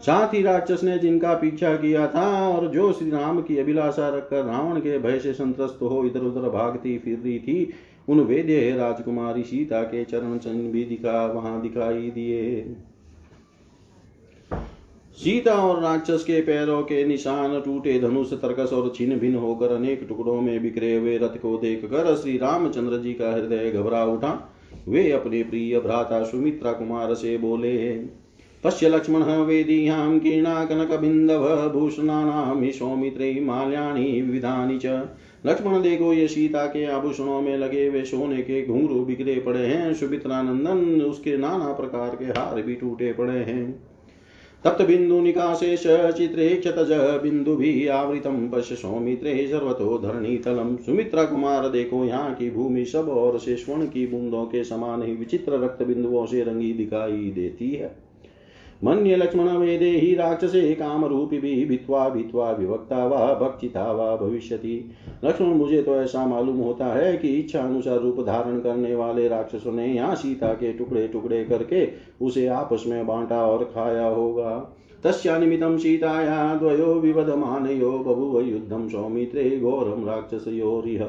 साथ 0.00 0.34
ही 0.34 0.42
राक्षस 0.42 0.82
ने 0.84 0.98
जिनका 0.98 1.34
पीछा 1.34 1.74
किया 1.76 2.06
था 2.06 2.26
और 2.48 2.66
जो 2.68 2.92
श्री 2.92 3.10
राम 3.10 3.40
की 3.42 3.56
अभिलाषा 3.58 4.08
रखकर 4.08 4.44
रावण 4.44 4.80
के 4.80 4.98
भय 4.98 5.18
से 5.18 5.32
संतस्त 5.32 5.78
हो 5.82 6.04
इधर 6.04 6.20
उधर 6.20 6.48
भागती 6.48 6.96
फिर 6.98 7.18
रही 7.18 7.38
थी, 7.38 7.72
उन 8.08 8.20
वेद्य 8.20 8.70
राजकुमारी 8.70 9.42
सीता 9.42 9.82
के 9.82 10.04
चरण 10.04 10.36
चिन्ह 10.38 10.70
भी 10.72 10.84
दिखा, 10.84 11.24
वहाँ 11.26 11.60
दिखाई 11.62 12.10
दिए। 12.10 12.74
सीता 15.18 15.54
और 15.54 15.80
राक्षस 15.82 16.24
के 16.24 16.40
पैरों 16.40 16.82
के 16.82 17.04
निशान 17.04 17.60
टूटे, 17.60 17.98
धनुष, 18.00 18.32
तरकस 18.32 18.72
और 18.72 18.92
छिन्न 18.96 19.18
भिन्न 19.18 19.36
होकर 19.36 19.72
अनेक 19.72 20.04
टुकड़ों 20.08 20.40
में 20.40 20.62
बिखरे 20.62 20.94
हुए 20.96 21.16
रथ 21.18 21.38
को 21.38 21.56
देखकर 21.58 22.14
श्री 22.16 22.36
रामचंद्र 22.36 22.98
जी 22.98 23.12
का 23.12 23.32
हृदय 23.32 23.70
घबरा 23.70 24.04
उठा। 24.04 24.32
वे 24.88 25.10
अपने 25.10 25.42
प्रिय 25.42 25.78
भ्राता 25.80 26.22
सुमित्रा 26.24 26.72
कुमार 26.72 27.14
से 27.14 27.36
बोले 27.38 27.76
पश्य 28.64 28.88
लक्ष्मणः 28.88 29.38
वेदीयां 29.38 30.18
किर्णाकनकबिन्दवभूषणानां 30.18 32.70
सौमित्रे 32.70 33.40
माल्यानि 33.40 34.22
विविधानि 34.22 34.78
च। 34.78 35.08
लक्ष्मण 35.46 35.82
देखो 35.82 36.12
ये 36.12 36.28
सीता 36.28 36.66
के 36.66 36.84
आभूषणों 36.84 37.42
में 37.42 37.58
लगे, 37.58 37.88
वे 37.88 38.04
सोने 38.04 38.42
के 38.42 38.66
घुंघरू 38.66 39.04
बिखरे 39.04 39.40
पड़े 39.40 39.60
हैं 39.60 39.94
सुमित्रा 39.94 40.42
नंदन 40.42 41.02
उसके 41.02 41.36
नाना 41.36 41.72
प्रकार 41.72 42.16
के 42.16 42.24
हार 42.24 42.62
भी 42.62 42.74
टूटे 42.74 43.12
पड़े 43.12 43.32
हैं। 43.32 43.82
तप्त 44.64 44.82
बिंदु 44.82 45.20
निकाशेष 45.20 45.82
चित्रे 46.16 46.56
क्षतज, 46.56 47.20
बिंदु 47.22 47.56
भी 47.56 47.88
आवृतम, 47.88 48.48
पश्य 48.48 48.74
सौमित्रे 48.74 49.46
सर्वतो 49.46 49.98
धरणी 49.98 50.36
तलम। 50.36 50.76
सुमित्रा 50.76 51.24
कुमार 51.24 51.68
देखो 51.68 52.04
यहाँ 52.04 52.34
की 52.34 52.50
भूमि 52.50 52.84
सब 52.84 53.08
और 53.08 53.38
से 53.38 53.56
स्वर्ण 53.56 53.86
की 53.86 54.06
बूंदों 54.06 54.44
के 54.44 54.64
समान 54.64 55.02
ही 55.02 55.12
विचित्र 55.12 55.64
रक्त 55.64 55.82
बिंदुओं 55.82 56.26
से 56.26 56.42
रंगी 56.42 56.72
दिखाई 56.72 57.32
देती 57.34 57.70
है। 57.70 58.05
मन्य 58.84 59.16
लक्ष्मण 59.16 59.48
वेदे 59.48 59.90
ही 59.90 60.14
राक्षसे 60.14 60.74
कामरूपिभिः 60.74 61.66
भित्वा 61.68 62.08
भित्वा 62.08 62.50
विभक्ता 62.50 63.04
वा 63.06 63.32
भक्षिता 63.34 63.92
वा 63.92 64.16
भविष्यति। 64.16 64.74
लक्ष्मण, 65.24 65.46
मुझे 65.48 65.82
तो 65.82 65.94
ऐसा 65.94 66.26
मालूम 66.26 66.56
होता 66.56 66.86
है 66.86 67.16
कि 67.16 67.28
इच्छा 67.28 67.60
अनुसार 67.60 67.98
रूप 67.98 68.20
धारण 68.20 68.58
करने 68.60 68.94
वाले 68.94 69.28
राक्षसों 69.28 69.72
ने 69.72 69.86
यहाँ 69.86 70.14
सीता 70.14 70.52
के 70.54 70.72
टुकड़े 70.72 71.06
टुकड़े 71.08 71.44
करके 71.44 71.88
उसे 72.20 72.46
आपस 72.46 72.84
में 72.86 73.06
बांटा 73.06 73.46
और 73.46 73.64
खाया 73.64 74.06
होगा। 74.06 74.58
तस्या 74.96 75.12
तस्यानिमित्तं 75.12 75.76
सीताया 75.78 76.54
द्वयो 76.54 76.94
विवदमानयो 76.94 77.90
बभुव 77.98 78.40
युद्धं 78.40 78.88
सौमित्रे 78.88 79.58
घोरं 79.60 80.04
राक्षसयोरिह 80.06 81.04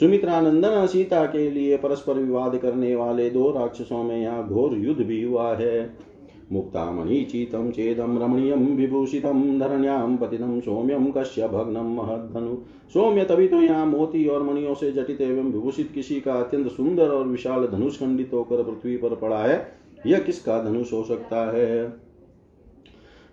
सुमित्रानंदन 0.00 0.86
सीता 0.86 1.24
के 1.26 1.50
लिए 1.50 1.76
परस्पर 1.76 2.14
विवाद 2.14 2.56
करने 2.56 2.94
वाले 2.94 3.28
दो 3.30 3.50
राक्षसों 3.50 4.02
में 4.04 4.22
यहाँ 4.22 4.46
घोर 4.48 4.76
युद्ध 4.76 5.02
भी 5.02 5.22
हुआ 5.22 5.54
है। 5.56 6.09
मुक्तामणिचितं 6.52 7.70
चेदं 7.70 8.18
रमणीयं 8.18 8.66
विभूषितं 8.76 9.58
धरण्यां 9.58 10.16
पतितं 10.16 10.60
सौम्यं 10.60 11.10
कश्य 11.12 11.48
भग्नं 11.48 11.94
महद्धनु। 11.94 12.56
सौम्य 12.94 13.24
तभी 13.24 13.48
तो 13.48 13.60
यहाँ 13.62 13.86
मोती 13.86 14.26
और 14.26 14.42
मणियों 14.42 14.74
से 14.74 14.92
जटित 14.92 15.20
एवं 15.20 15.52
विभूषित 15.52 15.90
किसी 15.94 16.20
का 16.20 16.32
अत्यंत 16.32 16.68
सुंदर 16.68 17.08
और 17.08 17.28
विशाल 17.28 17.66
धनुष 17.66 17.98
खंडित 17.98 18.30
होकर 18.32 18.62
पृथ्वी 18.62 18.96
पर 18.96 19.14
पड़ा 19.14 19.38
है। 19.38 19.72
यह 20.06 20.18
किसका 20.18 20.62
धनुष 20.62 20.92
हो 20.92 21.02
सकता 21.04 21.50
है? 21.56 21.84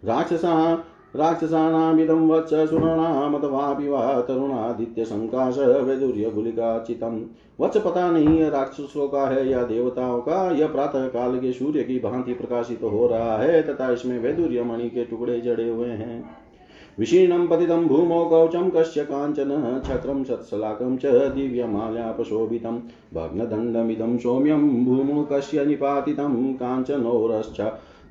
राक्षसा 0.06 0.84
राक्षसानामिदं 1.16 2.28
वत्स 2.30 2.54
सुरणामथवापि 2.70 3.88
वा 3.88 4.22
तरुणादित्यसङ्काश 4.22 5.58
वैदुर्यगुलिकाचितं 5.58 7.22
वत्स 7.60 7.78
पता 7.78 8.10
नहीं 8.12 8.38
है 8.38 8.50
राक्षसों 8.50 9.08
का 9.08 9.28
है 9.28 9.48
या 9.50 9.64
देवताओं 9.64 10.20
का, 10.22 10.52
यह 10.52 10.68
प्रातः 10.68 11.08
काल 11.08 11.40
के 11.40 11.52
सूर्य 11.54 11.84
की 11.84 12.00
भांति 12.00 12.34
प्रकाशित 12.34 12.82
तो 12.82 12.90
हो 12.90 13.08
रहा 13.08 13.38
है 13.38 13.62
तथा 13.64 13.92
इसमें 13.92 14.20
वैदुर्य 14.20 14.64
मणि 14.64 14.90
के 14.90 15.06
टुकड़े 15.06 15.40
जड़े 15.42 15.70
हुए 15.70 15.88
हैं। 15.88 16.24
विशीर्णं 17.00 17.48
पतितं 17.48 17.88
भूमौ 17.88 18.24
कवचं 18.26 18.70
कस्य 18.70 19.04
काञ्चन, 19.04 19.82
छत्रं 19.88 20.24
सत्सलाकं 20.24 20.98
च 20.98 21.06
दिव्यमाल्यापशोभितं 21.06 22.80
भग्नदण्डमिदं 23.14 24.18
सौम्यं 24.18 24.86
भूमौ 24.86 25.24
कस्य 25.24 25.66
निपातितं 25.66 26.54
काञ्चनोरश्च। 26.54 27.62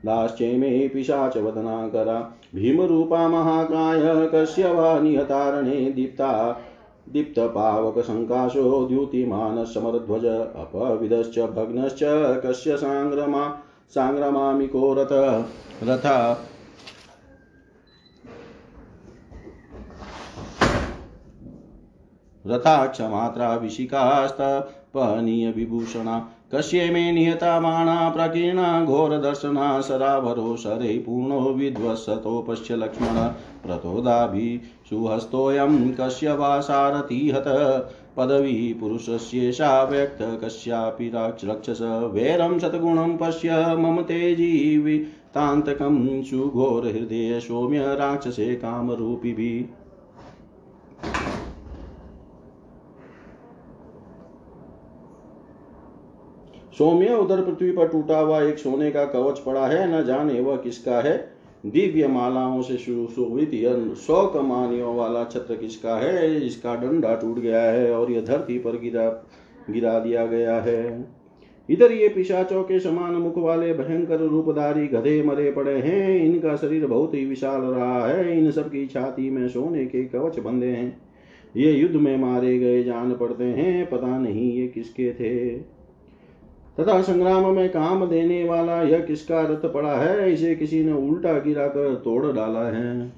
दाश्चैमे 0.05 0.89
पिशाचवदनाकरा 0.89 2.39
भीमरूपा 2.55 3.29
महाकाय 3.29 4.29
कस्य 4.35 4.73
वा 4.73 5.01
निहतारणे 5.01 5.91
दीप्ता। 5.91 6.61
दीप्तपावकसङ्काशो 7.09 8.87
द्युतिमानः 8.87 9.65
अपविदश्च 10.37 11.39
भग्नश्च 11.39 12.01
कस्य 12.47 12.77
साङ्ग्रमा 12.77 13.59
साङ्ग्रमामिको 13.91 14.95
रथ? 14.95 15.45
रथ। 15.83 16.37
रथाक्षमात्रा 24.97 25.17
विशिकास्तपनीयविभूषणा 25.17 26.29
कस्य 26.53 26.91
मे 26.91 27.13
निहता 27.13 27.61
माणा 27.61 28.09
प्रकीर्णा, 28.09 28.85
घोरदर्शना 28.85 29.81
सराभरो 29.81 30.57
शरे 30.57 30.99
पूर्णो 30.99 31.41
विध्वसतो 31.41 32.47
पश्य 32.49 32.77
लक्ष्मण। 32.77 33.31
प्रतोदाभिषुहस्तोऽयं 33.67 35.93
कस्य 35.93 36.33
वा 36.33 36.61
सारथिहत। 36.61 37.45
पदवी 38.17 38.77
पुरुषस्येषा 38.81 39.83
व्यक्त 39.83 40.45
कस्यापि 40.45 41.13
रक्षस। 41.45 42.09
वैरं 42.13 42.59
शतगुणं 42.59 43.17
पश्य 43.17 43.77
मम 43.77 44.03
तेजीवितान्तकं 44.03 46.23
सुघोरहृदय 46.23 47.41
सौम्य 47.41 47.79
राक्षसे 47.79 48.55
कामरूपिभिः। 48.55 49.86
सौम्य 56.79 57.15
उधर 57.15 57.41
पृथ्वी 57.41 57.71
पर 57.73 57.89
टूटा 57.89 58.19
हुआ 58.19 58.43
एक 58.43 58.59
सोने 58.59 58.91
का 58.91 59.05
कवच 59.05 59.39
पड़ा 59.39 59.67
है, 59.67 59.87
न 59.93 60.05
जाने 60.05 60.41
वह 60.41 60.57
किसका 60.57 61.01
है? 61.01 61.17
दिव्य 61.67 62.07
मालाओं 62.07 62.63
से 62.63 62.77
सुशोभित 62.77 63.51
सौ 63.97 64.27
कमानियों 64.27 64.95
वाला 64.97 65.25
छत्र 65.25 65.57
किसका 65.57 65.97
है? 65.97 66.47
इसका 66.47 66.75
डंडा 66.75 67.15
टूट 67.15 67.39
गया 67.39 67.63
है 67.63 67.91
और 67.93 68.13
यह 68.13 68.21
धरती 68.21 68.59
पर 68.59 68.79
गिरा 68.79 69.09
गिरा 69.71 69.99
दिया 69.99 70.27
गया 70.27 70.61
है। 70.61 71.05
इधर 71.69 71.93
ये 71.93 72.09
पिशाचों 72.09 72.63
के 72.63 72.81
समान 72.81 73.13
मुख 73.13 73.39
वाले 73.39 73.73
भयंकर 73.75 74.21
रूपधारी 74.21 74.87
गधे 74.87 75.23
मरे 75.23 75.51
पड़े 75.51 75.79
हैं। 75.79 76.25
इनका 76.25 76.57
शरीर 76.57 76.87
बहुत 76.87 77.15
ही 77.15 77.25
विशाल 77.27 77.61
रहा 77.61 78.07
है। 78.07 78.39
इन 78.39 78.51
सब 78.51 78.69
की 78.71 78.87
छाती 78.87 79.31
में 79.31 79.49
सोने 79.49 79.87
के 79.87 80.05
कवच 80.05 80.39
बंधे 80.39 80.67
हैं। 80.67 81.03
ये 81.57 81.73
युद्ध 81.73 81.97
में 81.97 82.17
मारे 82.17 82.59
गए 82.59 82.83
जान 82.85 83.15
पड़ते 83.15 83.45
हैं। 83.45 83.89
पता 83.91 84.19
नहीं 84.19 84.53
ये 84.53 84.67
किसके 84.69 85.13
थे। 85.13 85.76
तथा 86.81 87.03
संग्राम 87.03 87.55
में 87.55 87.69
काम 87.69 88.07
देने 88.07 88.45
वाला 88.45 88.83
यह 88.83 88.99
किसका 88.99 89.41
रथ 89.41 89.73
पड़ा 89.73 89.93
है? 89.93 90.33
इसे 90.33 90.55
किसी 90.55 90.85
ने 90.85 90.93
उल्टा 90.93 91.33
गिरा 91.33 91.67
कर 91.67 91.95
तोड़ 91.95 92.33
डाला 92.33 92.61
है। 92.61 93.13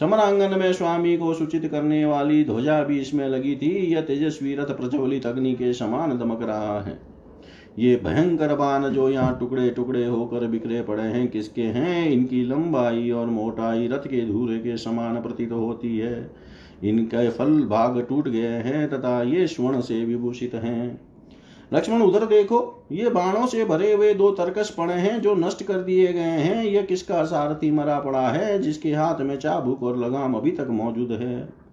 समरांगन 0.00 0.58
में 0.58 0.72
स्वामी 0.72 1.16
को 1.16 1.34
सूचित 1.34 1.66
करने 1.66 2.04
वाली 2.04 2.44
ध्वजा 2.44 2.82
भी 2.82 3.00
इसमें 3.00 3.28
लगी 3.28 3.56
थी। 3.56 3.92
यह 3.92 4.00
तेजस्वी 4.00 4.54
रथ 4.54 4.64
प्रज्वलित 4.64 5.26
अग्नि 5.26 5.52
के 5.52 5.72
समान 5.72 6.18
दमक 6.18 6.42
रहा 6.42 6.80
है। 6.80 6.98
ये 7.78 8.00
भयंकर 8.04 8.54
बाण 8.54 8.88
जो 8.88 9.08
यहाँ 9.10 9.36
टुकड़े 9.40 9.70
टुकड़े 9.70 10.06
होकर 10.06 10.46
बिखरे 10.46 10.82
पड़े 10.82 11.02
हैं, 11.02 11.28
किसके 11.28 11.62
हैं? 11.62 12.10
इनकी 12.10 12.44
लंबाई 12.44 13.10
और 13.10 13.26
मोटाई 13.26 13.88
रथ 13.88 14.06
के 14.06 14.26
धूरे 14.26 14.58
के 14.58 14.76
समान 14.76 15.22
प्रतीत 15.22 15.52
होती 15.52 15.98
है। 15.98 16.30
इनके 16.84 17.30
फल 17.30 17.62
भाग 17.62 18.06
टूट 18.08 18.28
गए 18.28 18.40
हैं 18.40 18.90
तथा 18.90 19.22
ये 19.22 19.46
स्वर्ण 19.46 19.80
से 19.80 20.04
विभूषित 20.04 20.54
हैं। 20.54 21.03
लक्ष्मण 21.74 22.02
उधर 22.02 22.24
देखो, 22.26 22.84
ये 22.92 23.10
बाणों 23.10 23.46
से 23.46 23.64
भरे 23.64 23.92
हुए 23.92 24.14
दो 24.14 24.30
तरकस 24.30 24.74
पड़े 24.78 24.94
हैं 24.94 25.20
जो 25.20 25.34
नष्ट 25.34 25.62
कर 25.62 25.74
दिए 25.74 26.12
गए 26.12 26.20
हैं। 26.20 26.64
यह 26.64 26.82
किसका 26.82 27.24
सारथी 27.24 27.70
मरा 27.70 28.00
पड़ा 28.00 28.28
है, 28.28 28.58
जिसके 28.58 28.92
हाथ 28.92 29.20
में 29.20 29.36
चाबुक 29.36 29.82
और 29.82 29.96
लगाम 29.96 30.34
अभी 30.34 30.50
तक 30.50 30.66
मौजूद 30.70 31.12
है? 31.12 31.64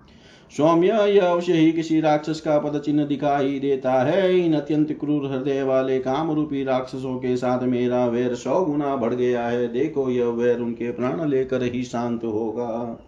सौम्य, 0.57 0.87
यह 0.87 1.25
अवश्य 1.25 1.53
ही 1.53 1.71
किसी 1.71 2.01
राक्षस 2.01 2.41
का 2.41 2.59
पद 2.59 2.79
चिन्ह 2.79 3.05
दिखाई 3.05 3.59
देता 3.59 3.91
है। 3.91 4.39
इन 4.39 4.53
अत्यंत 4.53 4.91
क्रूर 4.91 5.31
हृदय 5.31 5.63
वाले 5.63 5.99
काम 5.99 6.31
रूपी 6.31 6.63
राक्षसों 6.63 7.17
के 7.17 7.37
साथ 7.37 7.63
मेरा 7.63 8.05
वैर 8.05 8.35
सौ 8.35 8.65
गुना 8.65 8.95
बढ़ 8.95 9.13
गया 9.13 9.47
है। 9.47 9.67
देखो, 9.67 10.09
यह 10.09 10.25
वैर 10.25 10.59
उनके 10.59 10.91
प्राण 10.91 11.29
लेकर 11.29 11.63
ही 11.63 11.83
शांत 11.83 12.23
होगा। 12.23 12.99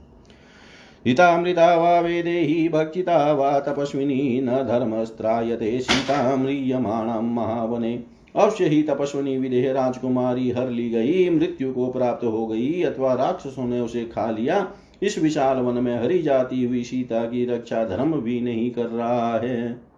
हितामृता 1.08 1.76
वा 1.76 2.00
वेदेहि 2.00 2.70
भक्षिता 2.70 3.34
वा 3.34 3.60
तपस्विनी 3.60 4.42
न 4.42 4.48
धर्मस्त्रायते 4.48 5.80
सीता 5.80 6.36
म्रियमाणं 6.36 7.34
महावने। 7.34 8.04
अवश्य 8.36 8.66
ही 8.66 8.84
तपस्विनी 8.84 9.38
विदेह 9.38 9.72
राजकुमारी 9.74 10.52
हर 10.52 10.70
ली 10.70 10.90
गई, 10.90 11.30
मृत्यु 11.30 11.74
को 11.74 11.88
प्राप्त 11.92 12.26
हो 12.26 12.48
गई, 12.48 12.84
अथवा 12.84 13.14
राक्षसों 13.14 13.68
ने 13.68 13.80
उसे 13.80 14.04
खा 14.06 14.32
लिया। 14.32 14.72
इस 15.02 15.20
विशाल 15.20 15.58
वन 15.58 15.84
में 15.84 16.04
हरी 16.04 16.22
जाती 16.22 16.64
हुई 16.64 16.84
सीता 16.84 17.26
की 17.26 17.46
रक्षा 17.46 17.86
धर्म 17.86 18.12
भी 18.22 18.42
नहीं 18.42 18.72
कर 18.72 18.86
रहा 18.86 19.40
है। 19.40 19.93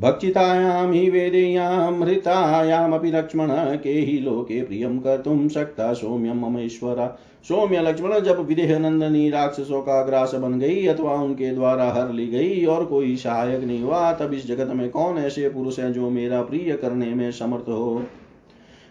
भक्षितायां 0.00 1.10
वेदेयामृतायामपि 1.10 3.10
लक्ष्मण 3.10 3.76
के 3.76 3.90
ही 3.90 4.18
लोके 4.18 4.62
प्रियं 4.62 4.98
कर्तुं 4.98 5.48
शक्ता 5.48 5.92
सौम्यं 5.92 6.34
मम 6.34 6.58
ईश्वरा। 6.58 7.18
सौम्य 7.48 7.80
लक्ष्मण 7.80 8.20
जब 8.20 8.46
विदेह 8.46 8.78
नंदनी 8.78 9.30
राक्षसों 9.30 9.82
का 9.82 10.04
ग्रास 10.04 10.34
बन 10.34 10.58
गई 10.58 10.86
अथवा 10.86 11.14
उनके 11.14 11.54
द्वारा 11.54 11.92
हर 11.92 12.12
ली 12.12 12.26
गई 12.26 12.64
और 12.64 12.84
कोई 12.84 13.16
सहायक 13.16 13.64
नहीं 13.64 13.82
हुआ, 13.82 14.12
तब 14.12 14.32
इस 14.32 14.46
जगत 14.46 14.74
में 14.74 14.90
कौन 14.90 15.18
ऐसे 15.18 15.48
पुरुष 15.48 15.78
है 15.78 15.92
जो 15.92 16.10
मेरा 16.10 16.42
प्रिय 16.42 16.76
करने 16.76 17.06
में 17.06 17.32
समर्थ 17.32 17.62
हो? 17.62 18.02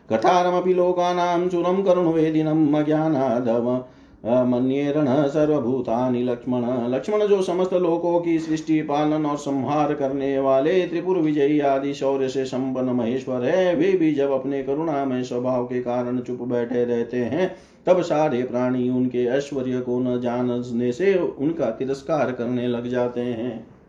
कठारमपि 0.10 0.74
लोकानां 0.74 1.50
चुरं 1.50 1.84
करुणवेदिनम् 1.84 2.76
अज्ञानादव। 2.76 3.86
मन्येरण 4.26 5.28
सर्वभूतानि 5.28 6.24
लक्ष्मण। 6.24 6.88
लक्ष्मण 6.90 7.28
जो 7.28 7.42
समस्त 7.42 7.74
लोकों 7.74 8.20
की 8.22 8.40
सृष्टि, 8.40 8.82
पालन 8.82 9.26
और 9.26 9.38
संहार 9.38 9.94
करने 9.94 10.40
वाले 10.40 10.88
त्रिपुर 10.88 11.18
विजयी 11.18 11.60
आदि 11.60 11.94
शौर्य 11.94 12.30
से 12.30 12.46
संपन्न 12.46 12.90
महेश्वर 12.90 13.44
है, 13.44 13.76
वे 13.76 13.92
भी 13.92 14.14
जब 14.14 14.32
अपने 14.32 14.64
करुणा 14.64 15.06
में 15.06 15.24
स्वभाव 15.24 15.66
के 15.66 15.82
कारण 15.82 16.20
चुप 16.20 16.42
बैठे 16.42 16.86
रहते 16.86 17.18
हैं, 17.18 17.56
तब 17.86 18.02
सारे 18.02 18.44
प्राणी 18.44 18.90
उनके 18.90 19.26
ऐश्वर्य 19.26 19.80
को 19.80 20.00
न 20.00 20.22
जानने 20.22 20.92
से 20.92 21.16
उनका 21.16 21.66
तिरस्कार 21.66 22.32
करने 22.32 22.68
लग 22.68 22.88
जाते 22.88 23.22
हैं। 23.22 23.81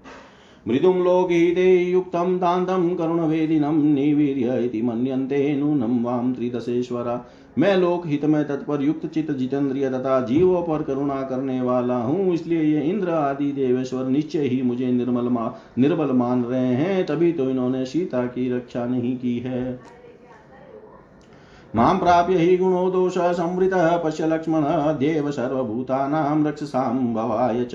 मृदुं 0.67 0.95
लोकहिते 0.95 1.67
युक्तं 1.83 2.37
दान्तं 2.39 2.95
करुणवेदिनं 2.97 3.83
निवीर्य 3.85 4.59
इति 4.65 4.83
मन्यन्ते 4.83 5.55
नूनं 5.57 6.03
वां 6.03 6.33
त्रिदशेश्वरा। 6.33 7.25
मैं 7.59 7.77
लोक 7.77 8.07
हित 8.07 8.25
में 8.25 8.45
तत्पर 8.49 8.83
युक्त 8.83 9.07
चित 9.07 9.31
जितेंद्रिय 9.31 9.89
तथा 9.91 10.21
जीवों 10.21 10.63
पर 10.63 10.83
करुणा 10.83 11.21
करने 11.23 11.61
वाला 11.61 11.97
हूँ 11.97 12.35
इसलिए 12.35 12.63
ये 12.63 12.83
इंद्र 12.83 13.11
आदि 13.11 13.51
देवेश्वर 13.53 14.05
निश्चय 14.05 14.47
ही 14.49 14.61
मुझे 14.63 14.93
निर्मल 14.93 15.29
मा, 15.29 15.53
निर्बल 15.79 16.13
मान 16.13 16.45
रहे 16.45 16.75
हैं 16.75 17.05
तभी 17.07 17.33
तो 17.33 17.49
इन्होंने 17.51 17.85
सीता 17.87 18.25
की 18.27 18.49
रक्षा 18.51 18.87
नहीं 18.87 19.17
की 19.17 19.39
है। 19.39 19.81
माँ 21.75 21.95
प्राप्य 21.99 22.39
हि 22.39 22.57
गुणो 22.57 22.91
दोष 22.91 23.19
संवृतः 23.19 23.97
पश्य 23.97 24.27
लक्ष्मण 24.27 24.63
देव 24.99 25.31
सर्वभूतानां 25.31 26.45
रक्षसां 26.47 27.15
भवाय 27.15 27.65
च। 27.65 27.75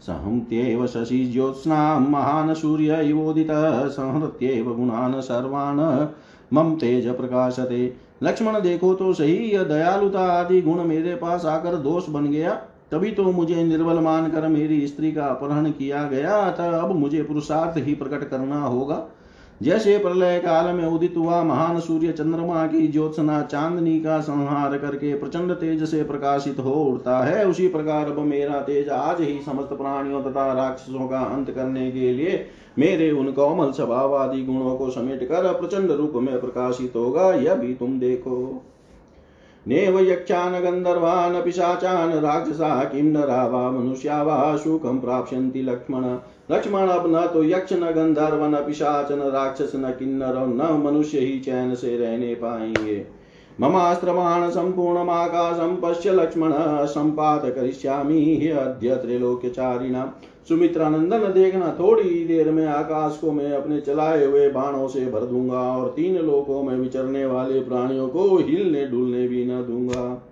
सहन्त्येव 0.00 0.86
शशि 0.86 1.24
ज्योत्स्नां 1.26 2.00
महान् 2.00 2.54
सूर्य 2.54 3.02
इवोदितः 3.02 3.86
संहृत्येव 3.86 4.74
गुणान् 4.74 5.20
सर्वान्। 5.20 6.06
मम 6.52 6.74
तेज 6.74 7.08
प्रकाशते। 7.08 7.96
लक्ष्मण, 8.22 8.60
देखो 8.60 8.94
तो 8.94 9.12
सही, 9.12 9.36
यह 9.36 9.62
दयालुता 9.62 10.20
आदि 10.20 10.62
गुण 10.62 10.84
मेरे 10.84 11.14
पास 11.14 11.44
आकर 11.44 11.76
दोष 11.76 12.08
बन 12.08 12.24
गया। 12.24 12.50
तभी 12.90 13.10
तो 13.10 13.24
मुझे 13.24 13.64
निर्बल 13.64 13.98
मानकर 13.98 14.48
मेरी 14.48 14.86
स्त्री 14.86 15.12
का 15.12 15.24
अपहरण 15.26 15.70
किया 15.70 16.02
गया, 16.04 16.36
अतः 16.36 16.78
अब 16.78 16.92
मुझे 16.92 17.22
पुरुषार्थ 17.22 17.86
ही 17.86 17.94
प्रकट 17.94 18.28
करना 18.28 18.60
होगा। 18.60 19.06
जैसे 19.60 19.96
प्रलय 19.98 20.38
काल 20.38 20.72
में 20.74 20.84
उदित 20.84 21.14
हुआ 21.16 21.42
महान 21.42 21.78
सूर्य 21.80 22.12
चंद्रमा 22.12 22.66
की 22.66 22.86
ज्योत्सना 22.88 23.40
चांदनी 23.42 23.98
का 24.00 24.18
संहार 24.20 24.76
करके 24.78 25.14
प्रचंड 25.14 25.52
तेज 25.52 25.84
से 25.84 26.02
प्रकाशित 26.04 26.58
हो 26.58 26.72
उठता 26.84 27.18
है, 27.18 27.46
उसी 27.46 27.68
प्रकार 27.68 28.10
अब 28.10 28.18
मेरा 28.18 28.60
तेज 28.60 28.88
आज 28.88 29.20
ही 29.20 29.38
समस्त 29.46 29.72
प्राणियों 29.72 30.22
तथा 30.22 30.52
राक्षसों 30.52 31.08
का 31.08 31.20
अंत 31.20 31.50
करने 31.50 31.90
के 31.90 32.12
लिए 32.12 32.46
मेरे 32.78 33.10
उन 33.10 33.32
कोमल 33.32 33.72
स्वभाव 33.72 34.16
आदि 34.16 34.42
गुणों 34.42 34.76
को 34.76 34.90
समेट 34.90 35.24
कर 35.24 35.52
प्रचंड 35.52 35.90
रूप 35.90 36.12
में 36.14 36.40
प्रकाशित 36.40 36.92
होगा, 36.96 37.32
यह 37.32 37.54
भी 37.54 37.74
तुम 37.74 37.98
देखो। 38.00 38.62
नेव 39.68 39.98
यक्षान् 39.98 40.62
गन्धर्वान् 40.62 41.44
पिशाचान् 41.44 42.12
राक्षसा 42.12 42.84
किं 42.84 43.02
नरा 43.02 43.46
वा 43.46 43.70
मनुष्या 43.70 44.22
वा 44.22 44.56
सुखं 44.56 45.00
प्राप्स्यन्ति 45.00 45.62
लक्ष्मण। 45.62 46.04
लक्ष्मण 46.50 46.88
अब 46.88 47.16
न 47.16 47.26
तो 47.26 47.44
यक्ष, 47.44 47.72
न 47.72 47.90
गंधर्व, 47.90 48.46
न 48.46 48.54
पिशाच, 48.54 49.12
न 49.12 49.20
राक्षस, 49.20 49.72
न 49.74 49.90
किन्नर 49.90 50.36
न 50.38 50.82
मनुष्य 50.84 51.18
ही 51.18 51.40
चैन 51.40 51.74
से 51.74 51.96
रहने 51.96 52.34
पाएँगे। 52.34 53.23
ममास्त्रमाण 53.60 54.50
सम्पूर्णमाकाशं 54.50 55.76
पश्य 55.76 56.12
लक्ष्मण 56.12 56.52
सम्पात 56.86 57.42
करिष्यामि 57.44 58.48
अद्य 58.48 58.96
त्रैलोक्यचारिणाम् 58.96 60.08
सुमित्रानंदन 60.48 61.18
देखना 61.18 61.76
थोड़ी 61.80 62.24
देर 62.24 62.50
में 62.50 62.66
आकाश 62.66 63.18
को 63.20 63.32
मैं 63.32 63.52
अपने 63.52 63.80
चलाए 63.80 64.24
हुए 64.24 64.48
बाणों 64.48 64.88
से 64.88 65.06
भर 65.06 65.20
दूँगा 65.20 65.60
और 65.76 65.88
तीन 65.88 66.16
लोकों 66.16 66.62
में 66.62 66.76
विचरने 66.76 67.26
वाले 67.26 67.60
प्राणियों 67.60 68.08
को 68.08 68.36
हिलने 68.36 68.86
डुलने 68.86 69.28
भी 69.28 69.44
न 69.44 69.48
दूँगा। 69.48 70.22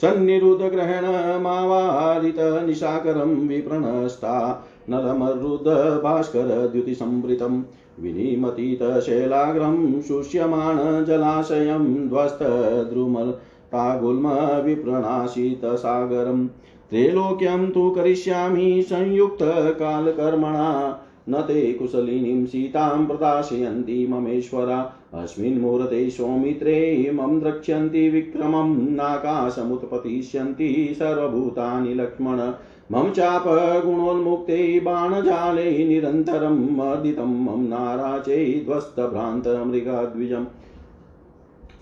सन्निरुद्ध 0.00 0.64
ग्रहण 0.64 1.04
मावारित 1.40 2.36
निशाकरम 2.38 3.28
विप्रणस्ता, 3.28 4.66
नरमरुद्ध 4.90 5.66
भास्कर 6.02 6.68
द्युतिसंवृतम्। 6.72 7.62
विनिमतीतशैलाग्रं 8.00 10.02
शुष्यमाण 10.02 11.04
जलाशयं 11.04 12.08
ध्वस्तद्रुमतागुल्म 12.08 14.30
विप्रणाशितसागरम् 14.64 16.48
त्रैलोक्यं 16.90 17.70
तु 17.70 17.90
करिष्यामि 17.90 18.82
संयुक्तकालकर्मणा। 18.82 20.98
न 21.28 21.40
ते 21.40 21.72
कुशलिनीं 21.72 22.46
सीतां 22.46 23.06
प्रदाशयन्ति 23.06 24.06
ममेश्वरा। 24.06 24.94
अस्मिन् 25.14 25.60
मुहूर्ते 25.60 26.10
सौमित्रे 26.10 27.10
मम 27.14 27.40
द्रक्ष्यन्ति 27.40 28.08
विक्रमं 28.08 28.92
नाकाशमुत्पतिष्यन्ति 28.92 30.96
सर्वभूतानि 30.98 31.94
लक्ष्मण। 31.94 32.52
मम 32.92 33.10
चाप 33.10 33.44
गुणोन्मुक्ते 33.86 34.80
बाणजाले 34.80 35.84
निरन्तरं 35.84 36.76
मर्दितं, 36.76 37.44
मम 37.44 37.68
नाराचे 37.68 38.62
ध्वस्तभ्रान्तमृगाद्विजम्। 38.64 40.46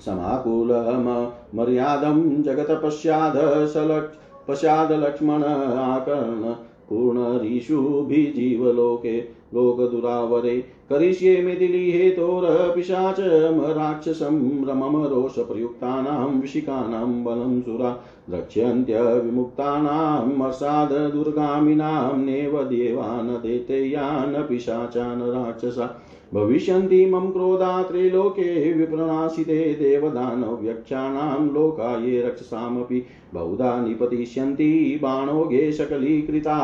समाकुलमर्यादं 0.00 2.42
जगत्पश्चाद 2.42 3.66
सलक् 3.66 4.14
पश्चाद 4.48 4.92
लक्ष्मण 4.92 5.42
आकर्ण। 5.42 6.54
पूर्णरीषुभिजीवलोके 6.90 9.39
लोकदुरावरे 9.54 10.56
करिष्ये 10.90 11.42
मिथिली 11.42 11.90
हेतोरपिशाच 11.90 13.16
राक्षसं 13.76 14.64
रमम 14.66 15.04
रोषप्रयुक्तानां 15.04 16.40
विशिकानां 16.40 17.24
बलं 17.24 17.60
सुरा 17.60 17.90
द्रक्ष्यन्त्यविमुक्तानां 18.30 20.26
मर्षाद 20.36 20.92
दुर्गामिनां 20.92 22.18
नेव 22.18 22.62
देवान् 22.64 23.28
दैतेयान् 23.28 24.48
पिशाचान् 24.48 25.22
राक्षसा। 25.22 25.96
भविष्यन्ति 26.34 27.06
मम 27.06 27.30
क्रोधा 27.30 27.82
त्रैलोके 27.82 28.72
विप्रणाशिते 28.72 29.74
देवदानव्यक्षाणां 29.74 31.52
लोका 31.52 31.96
ये 32.04 32.22
रक्षसामपि। 32.22 33.04
बहुधा 33.34 33.80
निपतिष्यन्ति 33.80 34.98
बाणोगे 35.02 35.72
सकलीकृता 35.72 36.58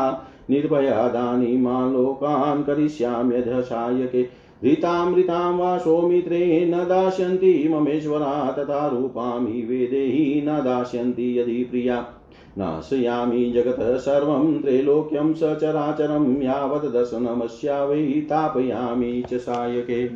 निर्भयादानि 0.49 1.57
मा 1.57 1.89
लोकान् 1.89 2.63
करिष्याम्यधसायके 2.63 4.25
ऋतामृतां 4.65 5.57
वा 5.57 5.77
सौमित्रे 5.77 6.65
न 6.65 6.77
दास्यन्ति 6.77 7.69
ममेश्वरा 7.71 8.51
तथा 8.51 8.87
रूपामि 8.87 9.61
वेदेहि 9.61 10.41
न 10.45 10.47
दास्यन्ति 10.47 11.39
यदि 11.39 11.63
प्रिया। 11.63 12.13
नाशयामि 12.57 13.51
जगतः 13.55 13.97
सर्वं 13.97 14.61
त्रैलोक्यं 14.61 15.33
सचराचरं 15.33 16.41
यावत् 16.41 16.93
दर्शनमस्या 16.93 17.83
वै 17.85 18.05
तापयामि 18.05 19.23
च 19.31 19.33
सायके। 19.33 20.07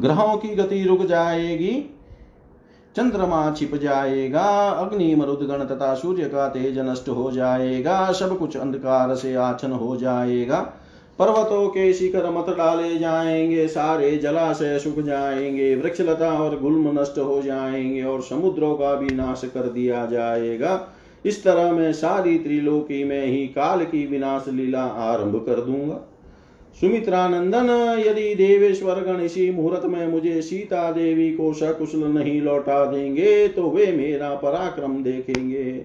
ग्रहों 0.00 0.36
की 0.36 0.48
गति 0.48 0.82
रुक 0.84 1.02
जाएगी। 1.02 1.95
चंद्रमा 2.96 3.52
छिप 3.52 3.74
जाएगा, 3.74 4.68
अग्नि 4.68 5.14
मरुदगण 5.14 5.64
तथा 5.64 5.94
सूर्य 5.94 6.24
का 6.24 6.48
तेज 6.48 6.78
नष्ट 6.78 7.08
हो 7.08 7.30
जाएगा, 7.30 8.12
सब 8.12 8.38
कुछ 8.38 8.56
अंधकार 8.56 9.14
से 9.14 9.34
आछन 9.34 9.72
हो 9.72 9.96
जाएगा। 9.96 10.60
पर्वतों 11.18 11.68
के 11.68 11.92
शिखर 11.92 12.30
मत 12.30 12.46
डाले 12.56 12.98
जाएँगे, 12.98 13.68
सारे 13.68 14.16
जलाशय 14.16 14.78
सूख 14.78 15.04
जाएँगे, 15.04 15.74
वृक्षलता 15.76 16.30
और 16.32 16.60
गुल्म 16.60 17.00
नष्ट 17.00 17.18
हो 17.18 17.42
जाएँगे 17.42 18.02
और 18.02 18.22
समुद्रों 18.22 18.74
का 18.74 18.94
भी 18.94 19.14
नाश 19.14 19.42
कर 19.44 19.60
दिया 19.60 20.06
जाएगा। 20.06 20.88
इस 21.24 21.44
तरह 21.44 21.72
मैं 21.72 21.92
सारी 21.92 22.38
त्रिलोकी 22.38 23.04
में 23.04 23.26
ही 23.26 23.46
काल 23.46 23.84
की 23.84 24.06
विनाश 24.06 24.44
लीला 24.48 24.82
आरंभ 24.82 25.36
कर 25.46 25.60
दूँगा। 25.60 26.15
सुमित्रानंदन, 26.76 27.68
यदि 28.06 28.34
देवेश्वर 28.34 29.00
गण 29.02 29.20
इसी 29.20 29.50
मुहूर्त 29.50 29.84
में 29.84 30.06
मुझे 30.06 30.40
सीता 30.42 30.90
देवी 30.92 31.30
को 31.30 31.52
सकुशल 31.52 32.02
नहीं 32.08 32.40
लौटा 32.42 32.84
देंगे 32.84 33.46
तो 33.48 33.68
वे 33.70 33.86
मेरा 33.92 34.34
पराक्रम 34.34 35.02
देखेंगे। 35.02 35.84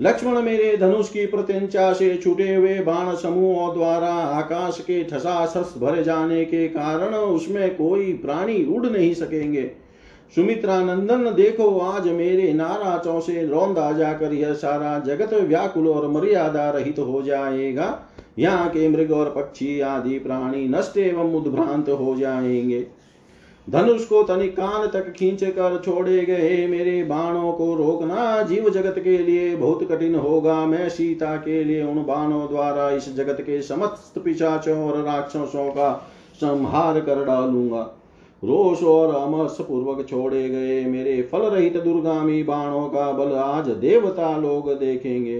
लक्ष्मण 0.00 0.40
मेरे 0.42 0.76
धनुष 0.76 1.08
की 1.08 1.24
प्रत्यंचा 1.26 1.92
से 1.92 2.14
छूटे 2.16 2.54
हुए 2.54 2.78
बाण 2.80 3.14
समूहों 3.14 3.72
द्वारा 3.74 4.12
आकाश 4.12 4.80
के 4.80 5.02
ठसाठस 5.04 5.74
भर 5.78 6.02
जाने 6.02 6.44
के 6.44 6.66
कारण 6.68 7.14
उसमें 7.14 7.74
कोई 7.76 8.12
प्राणी 8.14 8.64
उड़ 8.66 8.86
नहीं 8.86 9.12
सकेंगे। 9.14 9.70
सुमित्रानंदन, 10.34 11.24
देखो, 11.34 11.78
आज 11.78 12.06
मेरे 12.08 12.52
नाराचों 12.52 13.20
से 13.20 13.46
रौंदा 13.46 13.90
जाकर 13.92 14.32
यह 14.32 14.52
सारा 14.54 14.98
जगत 15.06 15.32
व्याकुल 15.34 15.88
और 15.88 16.08
मर्यादा 16.10 16.70
रहित 16.70 16.96
तो 16.96 17.04
हो 17.04 17.22
जाएगा। 17.22 17.86
यहाँ 18.38 18.68
के 18.68 18.88
मृग 18.88 19.10
और 19.10 19.30
पक्षी 19.30 19.80
आदि 19.80 20.18
प्राणी 20.18 20.68
नष्ट 20.68 20.96
एवं 20.96 21.34
उद्भ्रांत 21.34 21.88
हो 21.90 22.14
जाएँगे। 22.16 22.86
धनुष 23.66 24.04
को 24.04 24.22
तनिक 24.22 24.52
कान 24.52 24.86
तक 24.86 25.12
खींच 25.12 25.42
कर 25.44 25.80
छोड़े 25.84 26.24
गए 26.24 26.66
मेरे 26.66 27.02
बाणों 27.04 27.52
को 27.52 27.74
रोकना 27.74 28.42
जीव 28.42 28.68
जगत 28.70 28.98
के 28.98 29.18
लिए 29.18 29.56
बहुत 29.56 29.82
कठिन 29.90 30.14
होगा। 30.14 30.54
मैं 30.66 30.88
सीता 30.88 31.36
के 31.36 31.64
लिए 31.64 31.82
उन 31.82 32.02
बाणों 32.02 32.46
द्वारा 32.48 32.90
इस 32.90 33.14
जगत 33.16 33.40
के 33.40 33.60
समस्त 33.62 34.18
पिशाचों 34.18 34.78
और 34.84 35.02
राक्षसों 35.02 35.68
का 35.70 35.92
संहार 36.34 37.00
कर 37.00 37.24
डालूँगा। 37.24 37.82
रोष 38.42 38.82
और 38.82 39.14
अमस 39.14 39.56
पूर्वक 39.60 40.06
छोड़े 40.08 40.48
गए 40.48 40.84
मेरे 40.84 41.22
फल 41.22 41.40
रहित 41.40 41.76
दुर्गामी 41.76 42.42
बाणों 42.42 42.88
का 42.88 43.12
बल 43.12 43.32
आज 43.32 43.68
देवता 43.68 44.36
लोग 44.36 44.72
देखेंगे। 44.72 45.38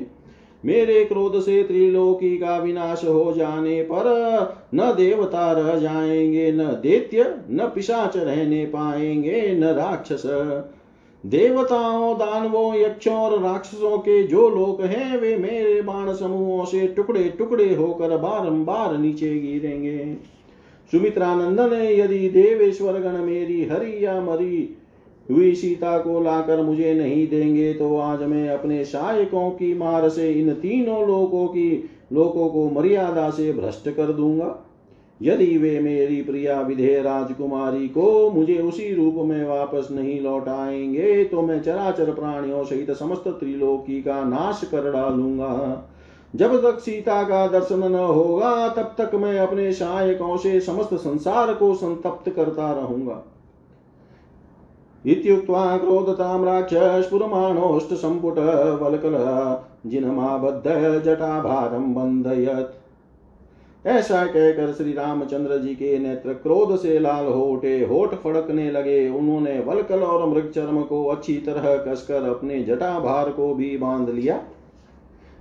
मेरे 0.65 1.05
क्रोध 1.05 1.41
से 1.41 1.63
त्रिलोकी 1.63 2.39
का 2.39 2.59
विनाश 2.59 3.05
हो 3.05 3.33
जाने 3.33 3.83
पर 3.83 4.05
न 4.75 4.95
देवता 4.97 5.53
रह 5.53 5.79
जाएँगे, 5.79 6.53
न 6.53 6.59
दैत्य, 6.59 7.35
न 7.51 7.73
पिशाच 7.75 8.17
रहने 8.17 8.65
पाएँगे, 8.65 9.55
न 9.55 9.65
राक्षस। 9.65 10.23
देवताओं, 11.27 12.17
दानवों, 12.17 12.75
यक्षों 12.75 13.15
और 13.15 13.43
राक्षसों 13.43 13.99
के 13.99 14.23
जो 14.23 14.49
लोग 14.49 14.83
हैं, 14.83 15.21
वे 15.21 15.37
मेरे 15.37 15.83
बाण 15.83 16.15
समूहों 16.15 16.65
से 16.65 16.87
टुकड़े 16.87 17.35
टुकड़े 17.39 17.75
होकर 17.75 18.17
बारंबार 18.17 18.99
नीचे 18.99 19.39
गिरेंगे। 19.39 20.17
सुमित्रानंदन 20.91 21.73
यदि 21.73 22.29
देवेश्वर 22.29 22.93
गण 22.93 23.19
मेरी 23.19 23.65
हरि 23.65 24.05
या 24.07 24.21
मरी 24.21 24.77
हुई 25.29 25.55
सीता 25.55 25.99
को 25.99 26.21
लाकर 26.21 26.63
मुझे 26.63 26.95
नहीं 26.95 27.27
देंगे 27.29 27.73
तो 27.75 27.97
आज 27.97 28.23
मैं 28.23 28.49
अपने 28.49 28.85
सहायकों 28.85 29.51
की 29.51 29.73
मार 29.75 30.09
से 30.09 30.33
इन 30.33 30.53
तीनों 30.53 31.07
लोगों 31.09 31.47
की 31.47 31.91
लोकों 32.13 32.49
को 32.49 32.69
मर्यादा 32.71 33.29
से 33.31 33.53
भ्रष्ट 33.53 33.89
कर 33.91 34.13
दूँगा। 34.13 34.57
यदि 35.21 35.57
वे 35.59 35.79
मेरी 35.81 36.21
प्रिया 36.23 36.61
विधेय 36.61 37.01
राजकुमारी 37.03 37.89
को 37.89 38.31
मुझे 38.31 38.59
उसी 38.59 38.93
रूप 38.95 39.15
में 39.27 39.45
वापस 39.45 39.89
नहीं 39.91 40.21
लौटाएँगे 40.21 41.25
तो 41.25 41.43
मैं 41.43 41.61
चराचर 41.63 42.13
प्राणियों 42.15 42.65
सहित 42.65 42.91
समस्त 42.91 43.29
त्रिलोकी 43.29 44.03
का 44.03 44.23
नाश 44.25 44.61
कर 44.65 44.91
डालूँगा। 44.93 45.85
जब 46.35 46.57
तक 46.63 46.79
सीता 46.79 47.23
का 47.23 47.47
दर्शन 47.49 47.91
न 47.91 47.95
होगा, 47.95 48.69
तब 48.69 48.95
तक 48.99 49.15
मैं 49.15 49.39
अपने 49.39 49.73
सहायकों 49.73 50.37
से 50.37 50.61
समस्त 50.61 50.95
संसार 50.95 51.53
को 51.55 51.75
संतप्त 51.75 52.31
करता 52.31 52.73
रहूँगा। 52.73 53.23
इत्युक्त्वा 55.05 55.77
क्रोधतां 55.77 56.45
राक्षस्फुरमाणोष्टसम्पुटवल्कल 56.45 59.15
जिनमाबद्ध 59.87 61.03
जटाभारं 61.05 61.95
बन्धयत्। 61.95 62.79
ऐसा 63.87 64.25
कहकर 64.25 64.73
श्री 64.73 64.93
रामचंद्र 64.93 65.59
जी 65.59 65.75
के 65.75 65.99
नेत्र 65.99 66.33
क्रोध 66.33 66.77
से 66.77 66.99
लाल 66.99 67.27
हो 67.27 67.45
उठे, 67.45 67.85
होठ 67.85 68.15
फड़कने 68.15 68.71
लगे। 68.71 69.11
उन्होंने 69.11 69.61
वलकल 69.61 70.03
और 70.03 70.29
मृग 70.29 70.51
चर्म 70.51 70.83
को 70.83 71.05
अच्छी 71.05 71.37
तरह 71.37 71.85
कसकर 71.85 72.23
अपने 72.23 72.63
जटाभार 72.63 73.31
को 73.31 73.55
भी 73.55 73.79
बाँध 73.79 74.11
लिया। 74.11 74.43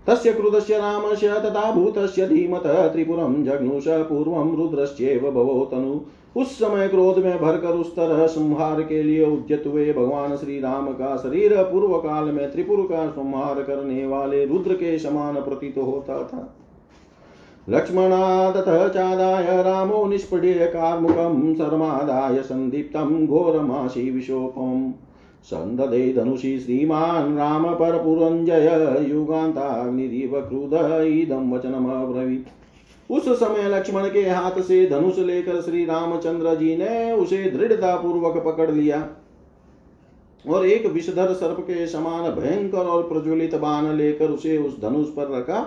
तस्य 0.07 0.33
क्रुधस्य 0.33 0.77
रामस्य 0.77 1.39
तथा 1.39 1.71
भूतस्य 1.71 2.27
धीमत 2.27 2.63
त्रिपुरं 2.65 3.43
जघ्नुष 3.43 3.83
पूर्वं 3.87 4.57
रुद्रश्चेव 4.57 5.31
भवो 5.31 5.65
तनु। 5.65 6.01
उस 6.37 6.59
समय 6.59 6.87
क्रोध 6.87 7.17
में 7.17 7.41
भरकर 7.41 7.69
उस 7.69 7.95
तरह 7.95 8.27
संहार 8.27 8.81
के 8.81 9.03
लिए 9.03 9.25
उद्यत 9.25 9.63
हुए 9.67 9.93
भगवान 9.93 10.35
श्री 10.35 10.59
राम 10.59 10.87
का 10.87 11.17
शरीर 11.17 11.63
पूर्व 11.63 11.97
काल 11.97 12.25
में 12.25 12.51
त्रिपुर 12.51 12.77
का 12.77 13.07
संहार 13.07 13.63
करने 13.63 14.07
वाले 14.07 14.45
रुद्र 14.45 14.73
के 14.73 14.99
समान 14.99 15.35
प्रतीत 15.35 15.77
होता 15.77 16.23
था। 16.23 16.57
लक्ष्मणा 17.69 18.51
ततः 18.51 18.87
चादाय, 18.87 19.63
रामो 19.63 20.05
निष्पीड्य 20.05 20.65
कार्मुकं 20.65 21.55
शर्मादाय 21.55 22.41
सन्दीप्तं 22.41 23.27
घोरमाशी 23.27 24.11
विशोपम् 24.11 24.91
सन्ददे 25.43 26.13
धनुषि 26.13 26.59
श्रीमान् 26.59 27.37
राम 27.37 27.65
परपुरञ्जय 27.65 29.05
युगान्ताग्निरिव 29.09 30.31
क्रुध, 30.41 30.73
इदं 31.01 31.51
वचनमब्रवीत्। 31.51 32.47
उस 33.09 33.27
समय 33.39 33.69
लक्ष्मण 33.69 34.09
के 34.09 34.21
हाथ 34.21 34.61
से 34.61 34.85
धनुष 34.89 35.17
लेकर 35.19 35.61
श्री 35.61 35.85
रामचंद्र 35.85 36.55
जी 36.55 36.75
ने 36.77 37.11
उसे 37.11 37.43
दृढ़ता 37.51 37.95
पूर्वक 37.95 38.43
पकड़ 38.45 38.71
लिया। 38.71 39.09
और 40.45 40.65
एक 40.65 40.85
विषधर 40.85 41.33
सर्प 41.33 41.59
के 41.59 41.87
समान 41.87 42.31
भयंकर 42.31 42.77
और 42.77 43.03
प्रज्वलित 43.03 43.55
बाण 43.55 43.85
लेकर 43.93 44.29
उसे 44.29 44.57
उस 44.57 44.81
धनुष 44.81 45.07
पर 45.07 45.31
रखा। 45.31 45.59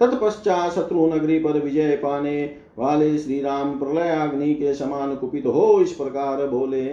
तत्पश्चात 0.00 0.72
शत्रु 0.72 1.06
नगरी 1.06 1.38
पर 1.38 1.52
विजय 1.52 1.96
पाने 1.96 2.50
वाले 2.78 3.18
श्री 3.18 3.40
राम 3.40 3.78
प्रलयाग्नि 3.78 4.54
के 4.54 4.74
समान 4.74 5.14
कुपित 5.16 5.46
हो 5.46 5.80
इस 5.80 5.92
प्रकार 5.92 6.46
बोले, 6.46 6.84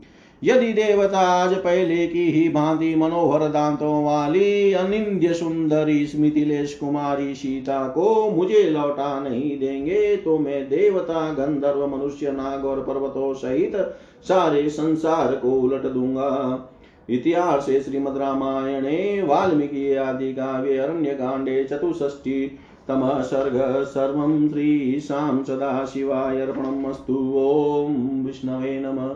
यदि 0.44 0.74
देवता 0.74 1.20
आज 1.20 1.54
पहले 1.54 2.08
की 2.08 2.32
ही 2.32 2.50
भांति 2.50 2.96
मनोहर 2.96 3.50
दांतों 3.50 4.04
वाली 4.04 4.74
अनिंद्य 4.74 5.34
सुंदरी 5.34 6.08
स्मृतिलेश 6.08 6.74
कुमारी 6.74 7.36
सीता 7.36 7.88
को 7.88 8.32
मुझे 8.32 8.64
लौटा 8.64 9.20
नहीं 9.20 9.60
देंगे 9.60 10.16
तो 10.16 10.38
मैं 10.38 10.70
देवता 10.70 11.34
गंधर्व 11.34 11.88
मनुष्य, 11.88 12.32
नाग 12.32 12.66
और 12.66 12.82
पर्वतों 12.82 13.34
सहित 13.34 13.96
सारे 14.24 14.70
संसार 14.70 15.36
को 15.36 15.52
उलट 15.52 15.84
दूँगा। 15.84 16.70
इतिहासे 17.10 17.82
श्रीमद्रामायणे 17.82 19.22
वाल्मीकि 19.22 19.94
आदि 19.96 20.34
काव्ये, 20.34 20.78
अरण्यकाण्डे 20.78 21.64
चतुष्षष्टि 21.64 22.60
तमः 22.88 23.22
सर्ग 23.22 23.84
सर्वं 23.84 24.50
श्रीशां 24.50 25.44
सदाशिवाय 25.44 26.42
अर्पणमस्तु। 26.42 27.14
ॐ 27.38 28.26
विष्णवे 28.26 28.80
नमः। 28.80 29.16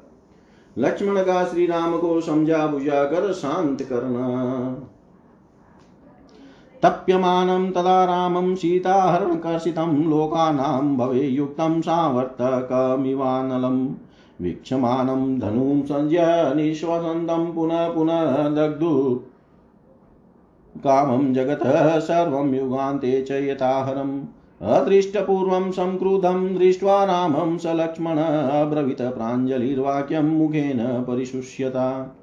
लक्ष्मण 0.78 1.24
का 1.24 1.46
श्री 1.46 1.66
राम 1.66 1.98
को 1.98 2.22
समझा 2.22 2.68
बुझा 2.68 3.04
कर 3.04 3.34
शांत 3.34 3.82
करना। 3.82 4.97
तप्यमानं 6.84 7.72
तदा 7.72 8.06
रामं 8.06 8.56
सीताहरणकर्षितं 8.56 10.10
लोकानां 10.10 10.98
भवेयुक्तं 10.98 11.82
सावर्तकमिवानलं 11.82 13.96
वीक्षमानं 14.42 15.40
धनुं 15.40 15.82
सञ्ज्य 15.82 16.54
निःश्वसन्तं 16.56 17.54
पुनः 17.54 17.94
पुनः 17.94 18.50
दग्धु। 18.50 19.22
कामं 20.78 21.34
जगतः 21.34 22.00
सर्वं 22.00 22.56
युगान्ते 22.56 23.22
च 23.22 23.32
यथाहरम्। 23.32 24.22
अदृष्टपूर्वं 24.62 25.72
संक्रुधं 25.72 26.58
दृष्ट्वा 26.58 27.06
रामं 27.06 27.58
स 27.58 27.64
लक्ष्मण 27.66 28.18
अब्रवीत 28.18 29.02
प्राञ्जलिर्वाक्यं 29.02 30.22
मुखेन 30.22 31.06
परिशुष्यता। 31.08 32.16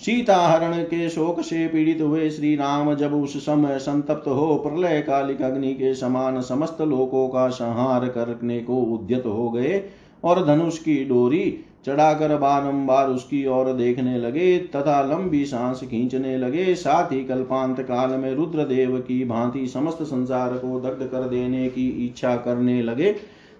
सीताहरण 0.00 0.82
के 0.82 1.08
शोक 1.08 1.40
से 1.40 1.66
पीड़ित 1.68 2.00
हुए 2.00 2.28
श्री 2.30 2.54
राम 2.56 2.94
जब 2.94 3.14
उस 3.14 3.36
समय 3.36 3.78
संतप्त 3.78 4.28
हो 4.28 4.54
प्रलय 4.56 5.00
कालिक 5.00 5.42
अग्नि 5.42 5.72
के 5.74 5.94
समान 5.94 6.40
समस्त 6.40 6.80
लोकों 6.80 7.28
का 7.28 7.48
संहार 7.48 8.08
करने 8.08 8.60
को 8.60 8.76
उद्यत 8.94 9.26
हो 9.26 9.50
गए 9.50 9.82
और 10.24 10.44
धनुष 10.46 10.78
की 10.78 11.04
डोरी 11.04 11.64
चढ़ाकर 11.86 12.36
बारंबार 12.36 13.08
उसकी 13.08 13.44
ओर 13.46 13.72
देखने 13.72 14.16
लगे 14.18 14.58
तथा 14.58 15.00
लंबी 15.02 15.44
सांस 15.44 15.80
खींचने 15.80 16.36
लगे। 16.38 16.74
साथ 16.74 17.12
ही 17.12 17.24
कल्पांत 17.24 17.80
काल 17.80 18.10
में 18.10 18.32
रुद्रदेव 18.34 18.96
की 18.98 19.24
भांति 19.24 19.66
समस्त 19.66 20.02
संसार 20.02 20.52
को 20.54 20.80
दग्ध 20.80 21.06
कर 21.06 21.28
देने 21.28 21.68
की 21.68 21.88
इच्छा 22.06 22.36
करने 22.36 22.82
लगे। 22.82 23.14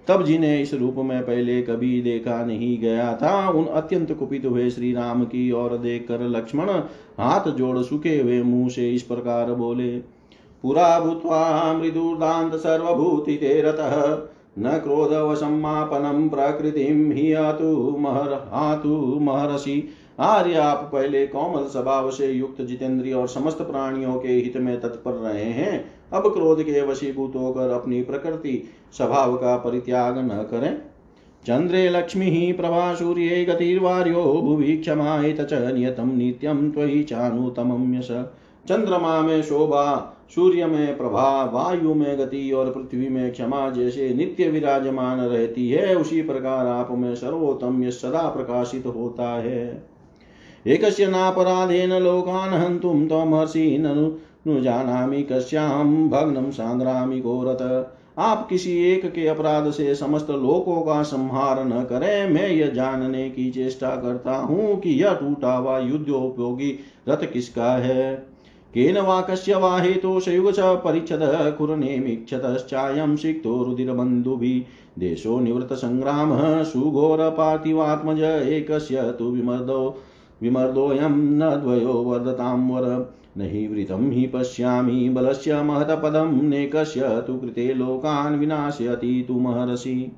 तब 0.09 0.25
जिन्हें 0.25 0.63
इस 0.63 0.75
रूप 0.75 0.95
में 0.97 1.23
पहले 1.23 1.63
कभी 1.63 2.03
देखा 2.03 2.45
नहीं 2.45 2.79
गया 2.79 3.15
था, 3.15 3.49
उन 3.49 3.65
अत्यंत 3.65 4.13
कुपित 4.13 4.45
हुए 4.47 4.71
श्री 4.71 4.93
राम 4.93 5.25
की 5.25 5.51
ओर 5.53 5.77
देख 5.79 6.09
कर 6.09 6.21
लक्ष्मण 6.21 6.71
हाथ 7.19 7.51
जोड़ 7.51 7.79
सुखे 7.79 8.21
हुए 8.21 8.43
मुँह 8.43 8.69
से 8.69 8.91
इस 8.91 9.03
प्रकार 9.03 9.53
बोले, 9.55 9.99
पुरा 10.63 11.01
भूत्वा 11.01 11.81
सर्वभूति 12.57 13.37
ते 13.37 13.61
रतः, 13.63 14.19
न 14.59 14.79
क्रोधवसम्मापनं 14.79 16.29
प्रकृतिं 16.29 17.13
हि 17.13 17.33
हातु 17.33 17.97
महर, 18.01 18.33
हातु 18.33 19.19
महर्षि। 19.23 19.89
आर्य 20.21 20.55
आप 20.55 20.91
पहले 20.93 21.27
कोमल 21.27 21.65
स्वभाव 21.65 22.11
से 22.11 22.33
युक्त 22.33 22.63
जितेंद्रिय 22.63 23.13
और 23.13 23.29
समस्त 23.29 23.59
प्राणियों 23.59 24.21
के 24.21 24.29
हित 24.29 24.57
में 24.57 24.81
तत्पर 24.81 25.13
रहे 25.13 25.45
हैं। 25.45 25.98
अब 26.13 26.35
क्रोध 26.35 26.63
के 26.63 26.83
वशीभूत 26.83 27.33
होकर 27.37 27.71
अपनी 27.71 28.03
प्रकृति 28.03 28.63
स्वभाव 28.93 29.37
का 29.37 29.57
परित्याग 29.57 30.19
न 30.19 30.29
करें। 30.29 30.79
चंद्रे 31.47 31.89
लक्ष्मी 31.89 32.53
प्रभा 32.53 32.95
सूर्य 32.95 33.45
गतिर्वार्यो 33.45 34.23
भुवि 34.23 34.77
क्षमायत 34.77 35.41
च 35.41 35.53
नियतम 35.53 36.17
नित्यम 36.17 36.71
त्वयि 36.71 37.03
चानुतमं 37.03 37.99
यश 37.99 38.09
चंद्रमा 38.69 39.21
में 39.21 39.43
शोभा, 39.43 40.15
सूर्य 40.35 40.67
में 40.67 40.99
प्रभा, 40.99 41.45
वायु 41.45 41.95
में 41.95 42.19
गति 42.19 42.53
और 42.53 42.71
पृथ्वी 42.71 43.09
में 43.09 43.33
क्षमा 43.33 43.71
जैसे 43.71 44.15
नित्य 44.15 44.49
विराजमान 44.49 45.21
रहती 45.21 45.71
है, 45.71 45.95
उसी 45.95 46.23
प्रकार 46.23 46.67
आप 46.67 46.89
में 46.91 47.15
सर्वोत्तम 47.15 47.85
यश 47.85 47.95
सदा 47.95 48.29
प्रकाशित 48.29 48.87
होता 48.87 49.29
है। 49.29 49.87
एकस्य 50.67 51.07
नापराधेन 51.07 51.93
लोकान् 51.93 52.55
हन्तुं 52.55 53.09
त्वमर्षि 53.09 53.79
ननु 53.79 54.11
नु 54.47 54.61
जानामि 54.61 55.23
कस्यां 55.23 56.09
भग्नं 56.09 56.51
सांग्रामी 56.51 57.23
रथ 57.27 57.87
आप 58.19 58.47
किसी 58.49 58.73
एक 58.85 59.07
के 59.13 59.27
अपराध 59.27 59.71
से 59.71 59.95
समस्त 59.95 60.31
लोकों 60.31 60.81
का 60.83 61.03
संहार 61.03 61.65
न 61.65 61.71
करें। 61.71 62.31
मैं 62.31 62.49
यह 62.49 62.71
जानने 62.71 63.31
की 63.31 63.51
चेष्टा 63.51 63.91
करता 63.97 64.37
हूँ 64.37 64.81
कि 64.81 64.91
यह 65.03 65.15
टूटा 65.15 65.53
हुआ 65.57 65.79
युद्धोपयोगी 65.79 66.79
रथ 67.09 67.33
किसका 67.33 67.73
है? 67.73 68.15
केन 68.75 68.99
वा 68.99 69.21
कस्य 69.21 69.55
वा 69.55 69.79
हेतोषयुग 69.81 70.53
च 70.53 70.61
परिच्छद 70.61 71.21
कुरनेमीक्षतश्चायं 71.59 73.17
सिक्तो 73.17 73.63
रुधिरबन्धुभिः। 73.65 75.01
देशो 75.01 75.41
निवृत्तसङ्ग्रामः 75.41 76.63
सुघोरपार्थिवात्मज 76.63 78.21
एकस्य 78.21 79.03
तु 79.19 79.25
विमर्दो 79.25 80.03
विमर्दोऽयं 80.43 81.15
न 81.39 81.51
द्वयो 81.65 81.93
वर। 81.93 83.18
न 83.37 83.41
हि 83.41 83.67
वृतं 83.69 84.11
हि 84.11 84.27
पश्यामि, 84.27 85.09
बलस्य 85.09 85.63
महतपदं 85.63 86.43
नेकस्य, 86.43 87.01
तु 87.27 87.39
कृते 87.39 87.75
लोकान् 87.75 88.39
विनाशयति, 88.39 89.25
तु 89.29 89.35
महर्षि। 89.35 90.13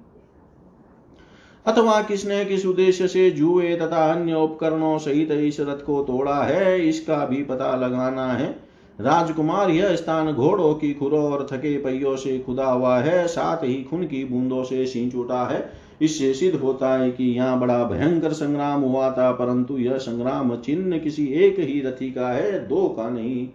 अथवा 1.66 2.02
किसने 2.02 2.44
किस 2.44 2.66
उद्देश्य 2.66 3.08
से 3.08 3.30
जुए 3.30 3.76
तथा 3.76 4.12
अन्य 4.12 4.34
उपकरणों 4.34 4.98
सहित 4.98 5.30
इस 5.30 5.60
रथ 5.60 5.84
को 5.84 6.02
तोड़ा 6.02 6.42
है, 6.42 6.88
इसका 6.88 7.26
भी 7.26 7.42
पता 7.42 7.76
लगाना 7.76 8.32
है। 8.32 8.70
राजकुमार 9.00 9.70
यह 9.70 9.96
स्थान 9.96 10.32
घोड़ों 10.32 10.74
की 10.74 10.94
खुरों 10.94 11.32
और 11.32 11.46
थके 11.52 11.78
पहियों 11.78 12.16
से 12.16 12.38
खुदा 12.38 12.66
हुआ 12.66 12.98
है, 12.98 13.26
साथ 13.26 13.56
ही 13.56 13.82
खून 13.82 14.06
की 14.06 14.24
बूंदों 14.24 14.64
से 14.64 14.86
सींच 14.86 15.14
उठा 15.14 15.44
है। 15.44 15.89
इससे 16.00 16.32
सिद्ध 16.34 16.58
होता 16.60 16.92
है 16.94 17.10
कि 17.10 17.24
यहाँ 17.26 17.58
बड़ा 17.60 17.82
भयंकर 17.84 18.32
संग्राम 18.32 18.80
हुआ 18.80 19.10
था, 19.10 19.30
परंतु 19.32 19.78
यह 19.78 19.98
संग्राम 19.98 20.54
चिन्ह 20.56 20.98
किसी 20.98 21.26
एक 21.36 21.58
ही 21.60 21.80
रथी 21.80 22.10
का 22.10 22.28
है, 22.28 22.66
दो 22.68 22.88
का 22.88 23.08
नहीं। 23.10 23.48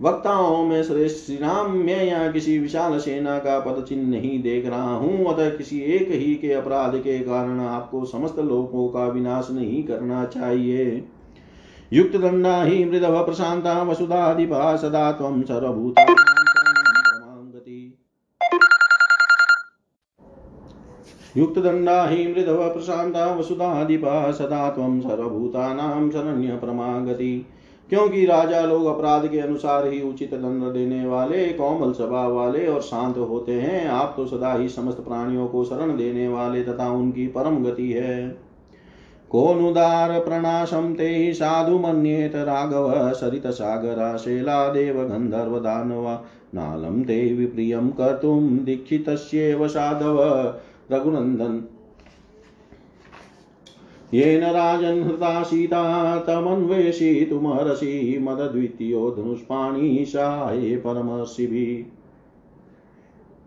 वक्ताओं 0.00 0.64
में 0.64 0.82
श्रेष्ठ 0.82 1.16
श्री 1.16 1.36
राम 1.36 1.76
मैं 1.76 2.02
यहाँ 2.04 2.32
किसी 2.32 2.58
विशाल 2.58 2.98
सेना 2.98 3.38
का 3.38 3.58
पद 3.60 3.84
चिन्ह 3.84 4.08
नहीं 4.10 4.42
देख 4.42 4.66
रहा 4.66 4.94
हूँ, 4.94 5.34
अतः 5.34 5.50
किसी 5.50 5.80
एक 5.80 6.10
ही 6.12 6.34
के 6.34 6.52
अपराध 6.52 6.96
के 6.96 7.18
कारण 7.18 7.60
आपको 7.60 8.04
समस्त 8.04 8.38
लोगों 8.40 8.88
का 8.88 9.06
विनाश 9.08 9.48
नहीं 9.50 9.82
करना 9.82 10.24
चाहिए। 10.24 11.04
युक्त 11.92 12.16
दंडा 12.16 12.62
ही 12.62 12.84
मृदव 12.84 13.24
प्रशांता 13.24 13.82
वसुधाधिपा 13.82 14.74
सदा 14.76 15.10
तम 15.12 15.42
सर्वभूता। 15.42 16.12
युक्तदण्डा 21.36 22.04
हि 22.04 22.26
मृदव 22.26 22.68
प्रशान्ता 22.70 23.34
वसुधाधिपा 23.34 24.32
सदा 24.32 24.70
त्वं 24.70 25.00
सर्वभूतानां 25.00 26.10
शरण्यप्रमागति। 26.10 27.46
क्योंकि 27.90 28.26
राजा 28.26 28.60
लोग 28.60 28.86
अपराध 28.86 29.26
के 29.26 29.38
अनुसार 29.38 29.86
ही 29.86 30.02
उचित 30.02 30.34
दंड 30.34 30.72
देने 30.72 31.06
वाले, 31.06 31.46
कोमल 31.46 31.92
स्वभाव 31.92 32.32
वाले 32.32 32.66
और 32.66 32.80
शांत 32.80 33.18
होते 33.18 33.52
हैं, 33.52 33.88
आप 33.88 34.14
तो 34.16 34.26
सदा 34.26 34.54
ही 34.54 34.68
समस्त 34.68 34.96
प्राणियों 34.96 35.48
को 35.48 35.64
शरण 35.64 35.96
देने 35.96 36.28
वाले 36.28 36.62
तथा 36.62 36.90
उनकी 36.90 37.26
परम 37.26 37.64
गति 37.64 37.92
है। 37.92 38.38
कोनुदार 39.30 40.20
प्रणाशम 40.20 40.94
ते 40.94 41.08
ही 41.08 41.32
साधु 41.32 41.78
मन्येत 41.78 42.36
राघव, 42.36 43.12
सरित 43.12 43.46
सागरा 43.46 44.16
शेला 44.16 44.68
देव 44.68 45.02
गंधर्व 45.04 45.58
दानवा 45.58 46.24
नालं 46.54 47.02
ते 47.02 47.34
विप्रियं 47.34 47.88
कर्तुं 47.88 48.64
दीक्षित 48.64 49.04
साधव। 49.08 50.54
रघुनन्दन 50.92 51.62
येन 54.14 54.44
राजन् 54.44 55.04
हृता 55.04 55.42
सीता 55.42 56.18
तमन्वेषितुमर्हसि 56.18 58.18
मदद्वितीयो 58.22 59.10
धनुष्पाणि 59.10 60.04
साये 60.08 60.76
परमशिभिः 60.76 61.94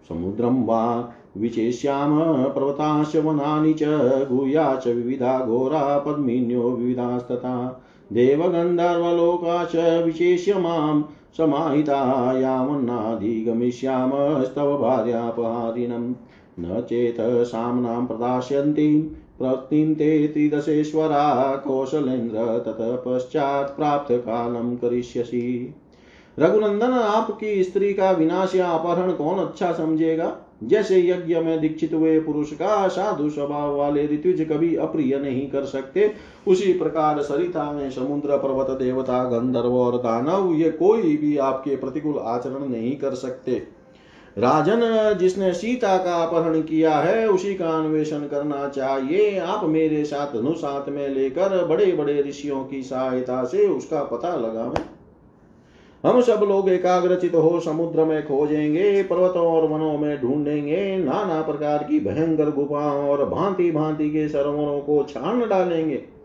समुद्रं 0.10 0.65
वा 0.65 1.13
विचेष्याम 1.38 2.50
पर्वताश्च 2.50 3.15
वनानि 3.15 3.73
च 3.73 3.84
गुह्या 4.32 4.76
च 4.76 4.88
विविधा 4.88 5.41
घोरा 5.41 6.00
पद्मिन्यो 6.00 6.62
विविधास्तथा। 6.62 7.84
देवगन्धर्वलोका 8.13 9.65
च 9.65 10.02
विशेष्य 10.06 10.58
माँ 10.58 11.13
समाहिता 11.38 12.39
यावन्नाधिगमिष्यामस्तव 12.39 14.78
भार्यापहारिणम्। 14.78 16.13
न 16.59 16.81
चेत् 16.81 17.45
साम्नां 17.45 18.05
प्रदास्यन्ति 18.05 19.19
प्रवृत्तिं 19.39 19.93
ते 19.95 20.27
त्रिदशेश्वरा 20.27 21.55
कौशलेन्द्र 21.55 22.35
ततः 22.37 22.95
पश्चात् 22.95 23.77
प्राप्त 23.77 24.11
कालं 24.11 24.75
करिष्यसि। 24.75 25.75
रघुनंदन, 26.39 26.91
आपकी 26.91 27.63
स्त्री 27.63 27.93
का 27.93 28.11
विनाश 28.11 28.55
या 28.55 28.67
अपहरण 28.67 29.11
कौन 29.11 29.37
अच्छा 29.37 29.71
समझेगा? 29.73 30.37
जैसे 30.63 31.01
यज्ञ 31.07 31.39
में 31.39 31.59
दीक्षित 31.59 31.93
हुए 31.93 32.19
पुरुष 32.19 32.53
का 32.53 32.87
साधु 32.87 33.29
स्वभाव 33.29 33.75
वाले 33.75 34.07
ऋतुज 34.07 34.47
कभी 34.51 34.75
अप्रिय 34.75 35.19
नहीं 35.19 35.49
कर 35.49 35.63
सकते। 35.63 36.11
उसी 36.47 36.73
प्रकार 36.73 37.21
सरिता 37.21 37.71
में 37.71 37.91
समुद्र 37.91 38.37
पर्वत, 38.37 38.69
देवता, 38.69 39.23
गंधर्व 39.23 39.73
और 39.75 39.97
दानव, 39.97 40.53
ये 40.53 40.71
कोई 40.71 41.17
भी 41.17 41.37
आपके 41.37 41.75
प्रतिकूल 41.75 42.17
आचरण 42.17 42.67
नहीं 42.67 42.97
कर 42.97 43.13
सकते। 43.13 43.76
राजन, 44.38 44.82
जिसने 45.19 45.54
सीता 45.54 45.97
का 45.97 46.15
अपहरण 46.15 46.62
किया 46.62 46.91
है, 46.91 47.28
उसी 47.28 47.54
का 47.56 47.69
अन्वेषण 47.69 48.19
करना 48.19 48.67
चाहिए। 48.67 49.39
आप 49.39 49.63
मेरे 49.63 50.04
साथ 50.06 50.34
धनुष 50.34 50.63
में 50.89 51.08
लेकर 51.10 51.65
बड़े 51.65 51.91
बड़े 51.91 52.21
ऋषियों 52.21 52.63
की 52.65 52.82
सहायता 52.84 53.43
से 53.43 53.67
उसका 53.67 54.04
पता 54.04 54.36
लगावें 54.36 54.86
हम 56.04 56.21
सब 56.21 56.43
लोग 56.43 56.69
एकाग्रचित 56.69 57.36
हो 57.36 57.60
समुद्र 57.60 58.04
में 58.06 58.28
खोजेंगे, 58.28 59.04
पर्वतों 59.04 59.45
और 59.47 59.67
वनों 59.67 59.97
में 59.97 60.21
ढूंढेंगे, 60.21 60.97
नाना 60.97 61.41
प्रकार 61.41 61.84
की 61.84 62.00
भयंकर 62.00 62.52
गुफाओं 62.52 63.10
और 63.10 63.26
भांति 63.26 63.71
भांति 63.71 64.10
के 64.10 64.28
सरोवरों 64.30 64.80
को 64.80 65.04
छान 65.04 65.47
डालेंगे। 65.50 66.16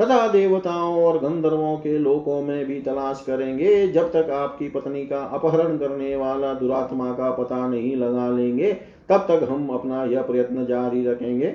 तथा 0.00 0.26
देवताओं 0.28 1.02
और 1.04 1.18
गंधर्वों 1.18 1.76
के 1.76 1.98
लोकों 1.98 2.40
में 2.42 2.64
भी 2.66 2.80
तलाश 2.80 3.22
करेंगे। 3.26 3.86
जब 3.88 4.12
तक 4.12 4.30
आपकी 4.30 4.68
पत्नी 4.68 5.04
का 5.06 5.18
अपहरण 5.34 5.76
करने 5.78 6.14
वाला 6.16 6.52
दुरात्मा 6.54 7.12
का 7.12 7.30
पता 7.30 7.66
नहीं 7.68 7.96
लगा 7.96 8.28
लेंगे, 8.28 8.72
तब 9.08 9.26
तक 9.30 9.46
हम 9.50 9.68
अपना 9.68 10.04
यह 10.04 10.22
प्रयत्न 10.22 10.64
जारी 10.66 11.04
रखेंगे। 11.06 11.54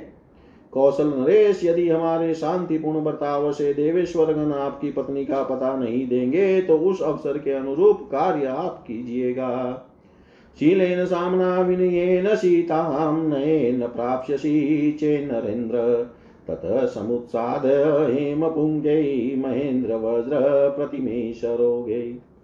कौशल 0.73 1.07
नरेश, 1.07 1.63
यदि 1.63 1.87
हमारे 1.89 2.33
शांतिपूर्ण 2.33 3.03
बर्ताव 3.03 3.51
से 3.51 3.73
देवेश्वर 3.73 4.33
गण 4.33 4.51
आपकी 4.51 4.91
पत्नी 4.91 5.25
का 5.25 5.43
पता 5.43 5.75
नहीं 5.75 6.07
देंगे 6.07 6.61
तो 6.61 6.77
उस 6.77 7.01
अवसर 7.01 7.37
के 7.37 7.51
अनुरूप 7.51 8.01
कार्य 8.11 8.45
आप 8.45 8.83
कीजिएगा। 8.87 9.51
शीलेन 10.57 11.05
सामना 11.05 11.61
विनयेन 11.61 12.35
सीतां 12.35 13.17
नयेन 13.29 13.87
प्राप्स्यसि 13.87 14.97
चेन्नरेन्द्र। 14.99 15.77
ततः 16.47 16.85
समुत्साद 16.85 17.65
हेमपुञ्जै 18.13 19.35
महेन्द्र 19.37 19.95
वज्र 19.95 20.39
प्रतिमे 20.77 21.33
सरोगे 21.33 22.35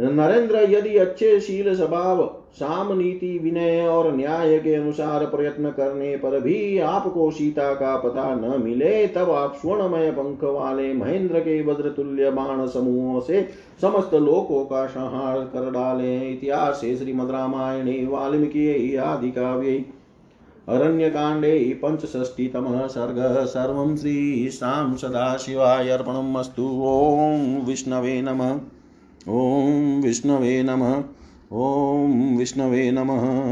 नरेंद्र, 0.00 0.56
यदि 0.56 0.96
अच्छे 0.96 1.40
शील 1.40 1.76
स्वभाव, 1.76 2.42
साम 2.52 2.98
नीति 2.98 3.38
विनय 3.38 3.86
और 3.86 4.16
न्याय 4.16 4.58
के 4.58 4.74
अनुसार 4.74 5.24
प्रयत्न 5.24 5.70
करने 5.70 6.16
पर 6.16 6.40
भी 6.40 6.78
आपको 6.78 7.30
सीता 7.30 7.74
का 7.74 7.96
पता 7.96 8.34
न 8.34 8.62
मिले, 8.64 9.06
तब 9.06 9.30
आप 9.30 9.54
स्वर्णमय 9.54 10.10
पंख 10.10 10.44
वाले 10.44 10.92
महेंद्र 10.92 11.40
के 11.40 11.62
वज्र 11.62 11.88
तुल्य 11.88 12.30
बाण 12.30 12.66
समूहों 12.66 13.20
से 13.20 13.48
समस्त 13.82 14.14
लोकों 14.14 14.64
का 14.64 14.86
संहार 14.86 15.38
कर 15.40 15.70
डाले। 15.70 16.30
इतिहास 16.30 16.80
श्रीमद 16.80 17.30
रामायणे, 17.30 18.06
वाल्मीकि 18.06 18.96
आदि 18.96 19.30
काव्य। 19.30 19.84
अरण्यकाण्डे 20.68 21.80
पञ्चषष्टितमः 21.84 22.86
सर्ग, 22.86 23.46
सर्वं 23.46 23.96
श्रीशां 23.96 24.96
सदाशिवाय 24.96 25.88
अर्पणमस्तु। 25.88 26.82
ॐ 26.84 27.66
विष्णवे 27.66 28.22
नमः। 28.22 28.58
ॐ 29.28 30.00
विष्णवे 30.02 30.62
नमः। 30.62 31.02
ॐ 31.52 32.36
विष्णवे 32.36 32.90
नमः। 32.90 33.46